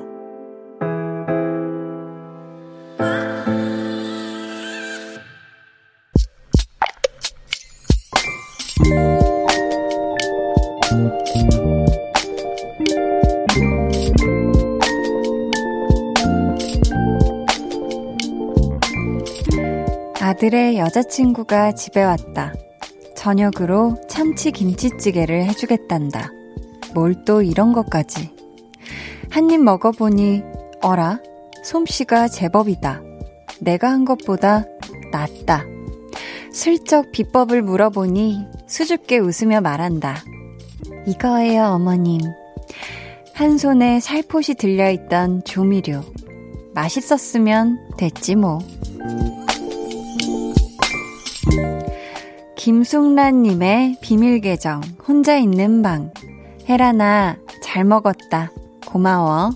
[20.41, 22.51] 아들의 여자친구가 집에 왔다.
[23.15, 26.31] 저녁으로 참치 김치찌개를 해주겠단다.
[26.95, 28.31] 뭘 또 이런 것까지.
[29.29, 30.41] 한 입 먹어보니,
[30.81, 31.19] 어라,
[31.63, 33.03] 솜씨가 제법이다.
[33.59, 34.65] 내가 한 것보다
[35.11, 35.63] 낫다.
[36.51, 40.15] 슬쩍 비법을 물어보니 수줍게 웃으며 말한다.
[41.05, 42.19] 이거예요, 어머님.
[43.35, 46.01] 한 손에 살포시 들려있던 조미료.
[46.73, 48.57] 맛있었으면 됐지 뭐.
[52.63, 56.13] 김숙란님의 비밀계정, 혼자 있는 방.
[56.69, 58.51] 혜라나, 잘 먹었다.
[58.85, 59.49] 고마워.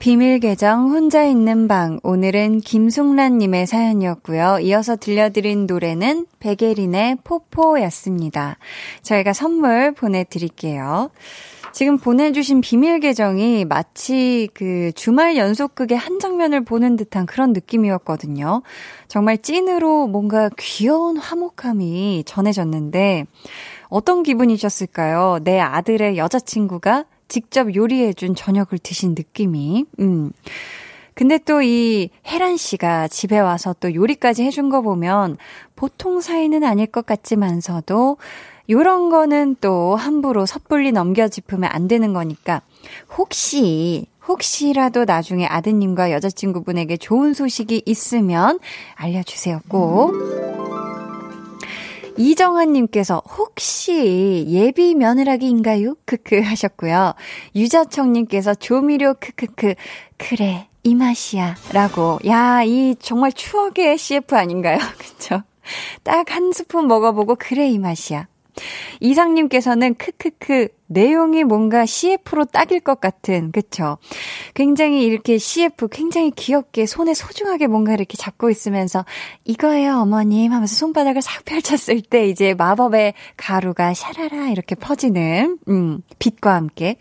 [0.00, 4.58] 비밀 계정 혼자 있는 방 오늘은 김숙란 님의 사연이었고요.
[4.62, 8.58] 이어서 들려드린 노래는 백예린의 포포였습니다.
[9.02, 11.10] 저희가 선물 보내 드릴게요.
[11.72, 18.62] 지금 보내주신 비밀 계정이 마치 그 주말 연속극의 한 장면을 보는 듯한 그런 느낌이었거든요.
[19.06, 23.26] 정말 찐으로 뭔가 귀여운 화목함이 전해졌는데
[23.88, 25.40] 어떤 기분이셨을까요?
[25.44, 29.84] 내 아들의 여자친구가 직접 요리해준 저녁을 드신 느낌이.
[30.00, 30.32] 음.
[31.14, 35.36] 근데 또 이 혜란 씨가 집에 와서 또 요리까지 해준 거 보면
[35.74, 38.18] 보통 사이는 아닐 것 같지만서도
[38.70, 42.60] 요런 거는 또 함부로 섣불리 넘겨 짚으면 안 되는 거니까
[43.16, 48.58] 혹시 혹시라도 나중에 아드님과 여자친구분에게 좋은 소식이 있으면
[48.96, 50.12] 알려주세요, 꼭.
[52.18, 55.94] 이정환님께서 혹시 예비 며느라기인가요?
[56.04, 57.14] 크크 하셨고요.
[57.54, 59.74] 유자청님께서 조미료 크크크
[60.18, 64.78] 그래 이 맛이야 라고 야 이 정말 추억의 CF 아닌가요?
[64.98, 65.42] 그쵸?
[66.02, 68.26] 딱한 스푼 먹어보고 그래 이 맛이야.
[69.00, 73.98] 이상님께서는 크크크 내용이 뭔가 CF로 딱일 것 같은 그쵸?
[74.54, 79.04] 굉장히 이렇게 CF 굉장히 귀엽게 손에 소중하게 뭔가 이렇게 잡고 있으면서
[79.44, 86.54] 이거예요 어머님 하면서 손바닥을 싹 펼쳤을 때 이제 마법의 가루가 샤라라 이렇게 퍼지는 음 빛과
[86.54, 86.96] 함께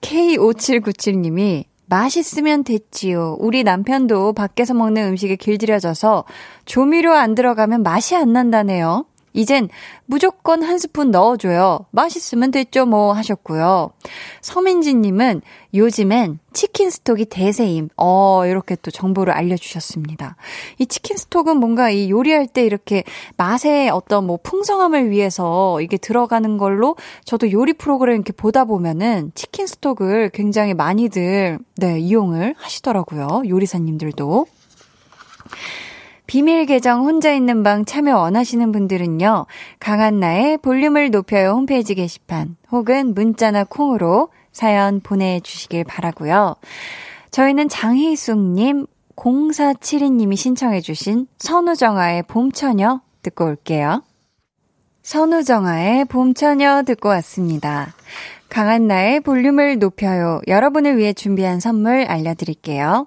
[0.00, 3.36] K5797님이 맛있으면 됐지요.
[3.38, 6.24] 우리 남편도 밖에서 먹는 음식에 길들여져서
[6.64, 9.04] 조미료 안 들어가면 맛이 안 난다네요.
[9.32, 9.68] 이젠
[10.06, 11.86] 무조건 한 스푼 넣어줘요.
[11.90, 13.90] 맛있으면 됐죠, 뭐 하셨고요.
[14.40, 15.42] 서민지님은
[15.74, 17.88] 요즘엔 치킨 스톡이 대세임.
[17.96, 20.36] 어, 이렇게 또 정보를 알려주셨습니다.
[20.78, 23.04] 이 치킨 스톡은 뭔가 이 요리할 때 이렇게
[23.36, 29.66] 맛의 어떤 뭐 풍성함을 위해서 이게 들어가는 걸로 저도 요리 프로그램 이렇게 보다 보면은 치킨
[29.66, 33.42] 스톡을 굉장히 많이들, 네, 이용을 하시더라고요.
[33.48, 34.46] 요리사님들도.
[36.32, 39.44] 비밀 계정 혼자 있는 방 참여 원하시는 분들은요.
[39.80, 46.56] 강한나의 볼륨을 높여요 홈페이지 게시판 혹은 문자나 콩으로 사연 보내주시길 바라고요.
[47.32, 54.02] 저희는 장희숙님, 0472님이 신청해주신 선우정아의 봄처녀 듣고 올게요.
[55.02, 57.92] 선우정아의 봄처녀 듣고 왔습니다.
[58.48, 60.40] 강한나의 볼륨을 높여요.
[60.46, 63.06] 여러분을 위해 준비한 선물 알려드릴게요.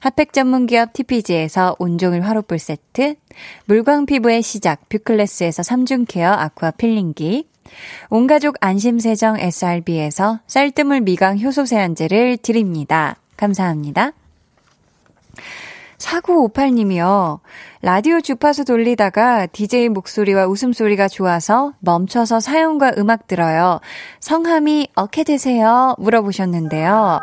[0.00, 3.14] 핫팩 전문 기업 TPG에서 온종일 화롯불 세트,
[3.66, 7.48] 물광 피부의 시작 뷰클래스에서 3중 케어 아쿠아 필링기,
[8.10, 13.16] 온가족 안심세정 SRB에서 쌀뜨물 미강 효소 세안제를 드립니다.
[13.36, 14.12] 감사합니다.
[15.98, 17.40] 4958님이요.
[17.82, 23.80] 라디오 주파수 돌리다가 DJ 목소리와 웃음소리가 좋아서 멈춰서 사연과 음악 들어요.
[24.20, 25.94] 성함이 어떻게 되세요?
[25.98, 27.20] 물어보셨는데요.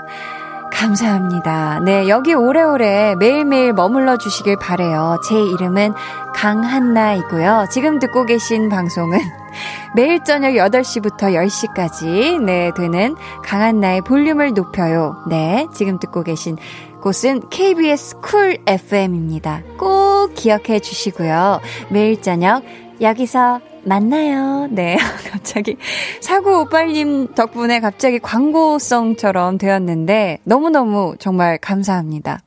[0.75, 1.79] 감사합니다.
[1.85, 5.21] 네, 여기 오래오래 매일매일 머물러 주시길 바래요.
[5.27, 5.93] 제 이름은
[6.35, 7.67] 강한나이고요.
[7.71, 9.17] 지금 듣고 계신 방송은
[9.95, 15.15] 매일 저녁 8시부터 10시까지 네, 되는 강한나의 볼륨을 높여요.
[15.29, 16.57] 네, 지금 듣고 계신
[17.01, 19.61] 곳은 KBS 쿨 FM입니다.
[19.77, 21.61] 꼭 기억해 주시고요.
[21.89, 22.63] 매일 저녁
[22.99, 24.67] 여기서 만나요.
[24.71, 24.97] 네.
[25.31, 25.77] 갑자기
[26.21, 32.41] 사구오팔님 덕분에 갑자기 광고성처럼 되었는데 너무너무 정말 감사합니다.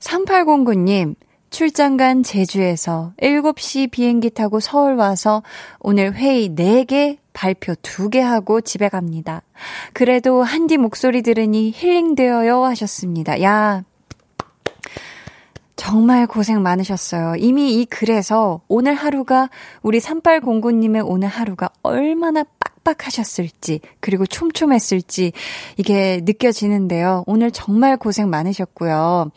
[0.00, 1.14] 3809님,
[1.50, 5.42] 출장 간 제주에서 7시 비행기 타고 서울 와서
[5.80, 9.42] 오늘 회의 4개, 발표 2개 하고 집에 갑니다.
[9.92, 13.42] 그래도 한디 목소리 들으니 힐링되어요 하셨습니다.
[13.42, 13.84] 야,
[15.76, 17.34] 정말 고생 많으셨어요.
[17.36, 19.50] 이미 이 글에서 오늘 하루가
[19.82, 22.44] 우리 3809님의 오늘 하루가 얼마나
[22.82, 25.32] 빡빡하셨을지 그리고 촘촘했을지
[25.76, 27.24] 이게 느껴지는데요.
[27.26, 29.30] 오늘 정말 고생 많으셨고요.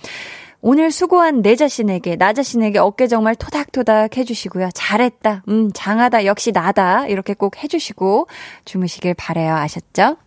[0.61, 4.69] 오늘 수고한 내 자신에게, 나 자신에게 어깨 정말 토닥토닥 해주시고요.
[4.73, 5.43] 잘했다.
[5.47, 6.25] 음, 장하다.
[6.25, 7.07] 역시 나다.
[7.07, 8.27] 이렇게 꼭 해주시고
[8.65, 9.55] 주무시길 바래요.
[9.55, 10.17] 아셨죠?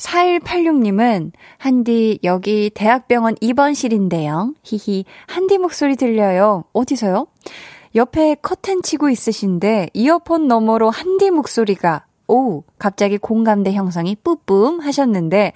[0.00, 4.54] 4186님은, 한디, 여기 대학병원 입원실인데요.
[4.62, 6.64] 히히, 한디 목소리 들려요.
[6.72, 7.26] 어디서요?
[7.94, 15.52] 옆에 커튼 치고 있으신데, 이어폰 너머로 한디 목소리가, 오, 갑자기 공감대 형성이 뿌뿜 하셨는데,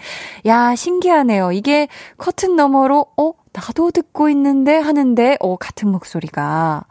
[0.47, 1.53] 야, 신기하네요.
[1.53, 1.88] 이게
[2.18, 6.84] 커튼 너머로, 어, 나도 듣고 있는데 하는데, 어, 같은 목소리가.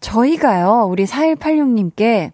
[0.00, 2.30] 저희가요, 우리 4186님께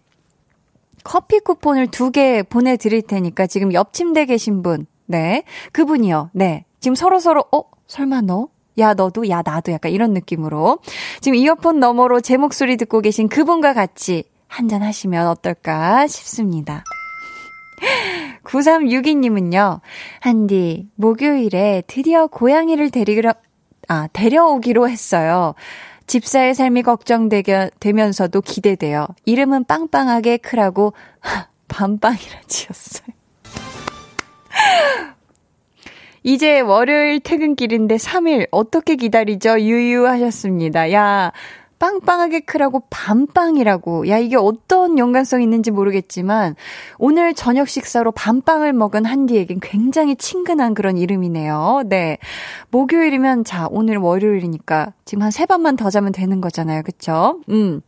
[1.05, 5.45] 커피 쿠폰을 두 개 보내드릴 테니까 지금 옆 침대 계신 분, 네.
[5.73, 6.31] 그분이요.
[6.33, 6.65] 네.
[6.81, 7.63] 지금 서로 서로, 어?
[7.87, 8.49] 설마 너?
[8.79, 9.29] 야, 너도?
[9.29, 9.71] 야, 나도?
[9.73, 10.79] 약간 이런 느낌으로.
[11.21, 16.83] 지금 이어폰 너머로 제 목소리 듣고 계신 그분과 같이 한잔 하시면 어떨까 싶습니다.
[18.45, 19.81] 9362님은요,
[20.21, 23.35] 한디, 목요일에 드디어 고양이를 데리러,
[23.89, 25.55] 아, 데려오기로 했어요.
[26.07, 29.07] 집사의 삶이 걱정되면서도 기대돼요.
[29.25, 30.93] 이름은 빵빵하게 크라고
[31.69, 33.07] 밤빵이라 지었어요.
[36.23, 39.61] 이제 월요일 퇴근길인데 3일 어떻게 기다리죠?
[39.61, 40.93] 유유하셨습니다.
[40.93, 41.33] 야,
[41.85, 44.09] 빵빵하게 크라고 밤빵이라고.
[44.09, 46.57] 야, 이게 어떤 연관성이 있는지 모르겠지만,
[46.97, 51.83] 오늘 저녁 식사로 밤빵을 먹은 한디에겐 굉장히 친근한 그런 이름이네요.
[51.85, 52.17] 네.
[52.71, 56.83] 목요일이면, 자, 오늘 월요일이니까 지금 한세 번만 더 자면 되는 거잖아요.
[56.85, 57.43] 그쵸?
[57.51, 57.83] 음.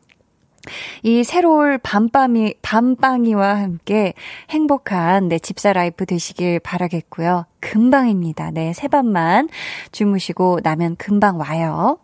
[1.02, 4.12] 이 새로울 밤밤이, 밤빵이와 함께
[4.50, 7.46] 행복한 네, 집사 라이프 되시길 바라겠고요.
[7.60, 8.50] 금방입니다.
[8.50, 9.48] 네, 새 밤만
[9.90, 11.98] 주무시고 나면 금방 와요.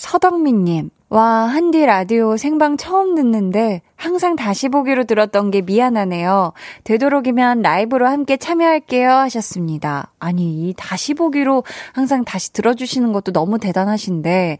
[0.00, 6.54] 서덕민님, 와, 한디 라디오 생방 처음 듣는데 항상 다시 보기로 들었던 게 미안하네요.
[6.84, 10.10] 되도록이면 라이브로 함께 참여할게요 하셨습니다.
[10.18, 14.56] 아니, 이 다시 보기로 항상 다시 들어주시는 것도 너무 대단하신데,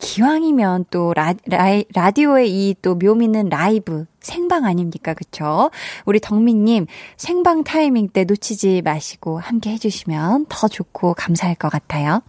[0.00, 1.64] 기왕이면 또 라, 라,
[1.94, 5.14] 라디오의 이 또 묘미는 라이브, 생방 아닙니까?
[5.14, 5.70] 그쵸?
[6.04, 6.84] 우리 덕민님,
[7.16, 12.20] 생방 타이밍 때 놓치지 마시고 함께 해주시면 더 좋고 감사할 것 같아요.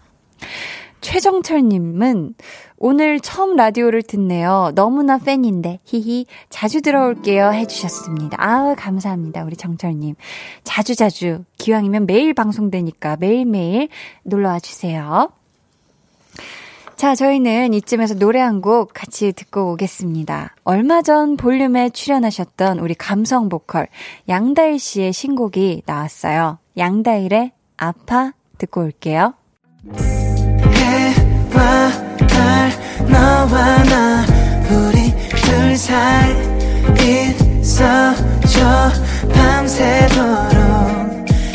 [1.02, 2.36] 최정철님은
[2.78, 4.72] 오늘 처음 라디오를 듣네요.
[4.76, 7.52] 너무나 팬인데, 히히, 자주 들어올게요.
[7.52, 8.38] 해주셨습니다.
[8.39, 9.43] 아우, 감사합니다.
[9.43, 10.16] 우리 정철님.
[10.64, 13.89] 자주자주, 기왕이면 매일 방송되니까 매일매일
[14.24, 15.30] 놀러와 주세요.
[16.96, 20.56] 자, 저희는 이쯤에서 노래 한 곡 같이 듣고 오겠습니다.
[20.64, 23.88] 얼마 전 볼륨에 출연하셨던 우리 감성 보컬
[24.30, 26.58] 양다일 씨의 신곡이 나왔어요.
[26.78, 29.34] 양다일의 아파 듣고 올게요.
[33.46, 34.26] 너와 나
[34.72, 36.34] 우리 둘 사이
[37.62, 38.24] 있어줘.
[39.32, 40.56] 밤새도록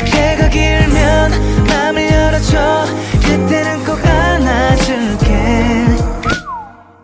[0.05, 1.31] 해가 길면
[1.67, 2.85] 맘을 열어줘.
[3.21, 5.85] 그때는 꼭 안아줄게.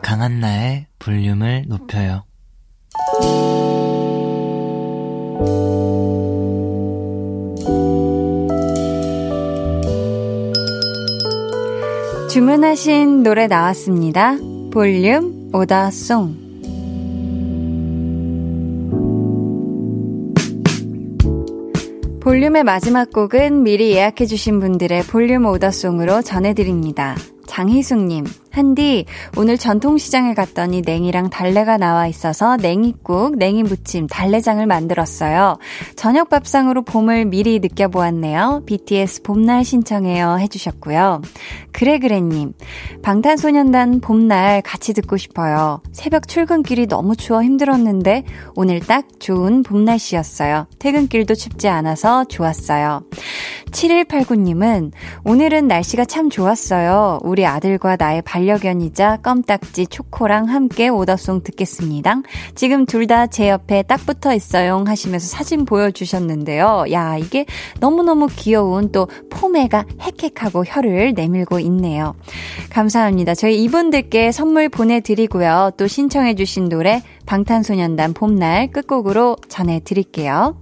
[0.02, 2.24] 강한나의 볼륨을 높여요.
[12.30, 14.38] 주문하신 노래 나왔습니다.
[14.78, 16.36] 볼륨 오다송.
[22.22, 27.16] 볼륨의 마지막 곡은 미리 예약해주신 분들의 볼륨 오더송으로 전해드립니다.
[27.48, 28.26] 장희숙님,
[28.58, 29.06] 한디,
[29.38, 35.60] 오늘 전통시장에 갔더니 냉이랑 달래가 나와 있어서 냉이국, 냉이무침, 달래장을 만들었어요.
[35.96, 38.64] 저녁 밥상으로 봄을 미리 느껴보았네요.
[38.66, 41.22] BTS 봄날 신청해요 해주셨고요.
[41.72, 42.54] 그래그래님,
[43.04, 45.82] 방탄소년단 봄날 같이 듣고 싶어요.
[45.92, 48.24] 새벽 출근길이 너무 추워 힘들었는데
[48.56, 50.66] 오늘 딱 좋은 봄 날씨였어요.
[50.80, 53.04] 퇴근길도 춥지 않아서 좋았어요.
[53.72, 54.92] 7189님은
[55.24, 57.20] 오늘은 날씨가 참 좋았어요.
[57.22, 62.22] 우리 아들과 나의 반려견이자 껌딱지 초코랑 함께 오더송 듣겠습니다.
[62.56, 66.86] 지금 둘 다 제 옆에 딱 붙어 있어요 하시면서 사진 보여주셨는데요.
[66.92, 67.46] 야, 이게
[67.80, 72.16] 너무너무 귀여운 또 포메가 헥헥하고 혀를 내밀고 있네요.
[72.70, 73.36] 감사합니다.
[73.36, 75.72] 저희 이분들께 선물 보내드리고요.
[75.78, 80.58] 또 신청해주신 노래 방탄소년단 봄날 끝곡으로 전해드릴게요.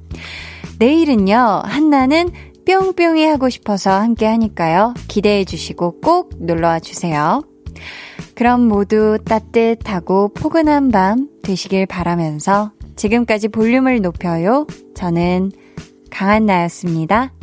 [0.79, 2.29] 내일은요, 한나는
[2.65, 4.95] 뿅뿅이 하고 싶어서 함께 하니까요.
[5.07, 7.41] 기대해 주시고 꼭 놀러와 주세요.
[8.35, 14.67] 그럼 모두 따뜻하고 포근한 밤 되시길 바라면서 지금까지 볼륨을 높여요.
[14.95, 15.51] 저는
[16.09, 17.34] 강한나였습니다.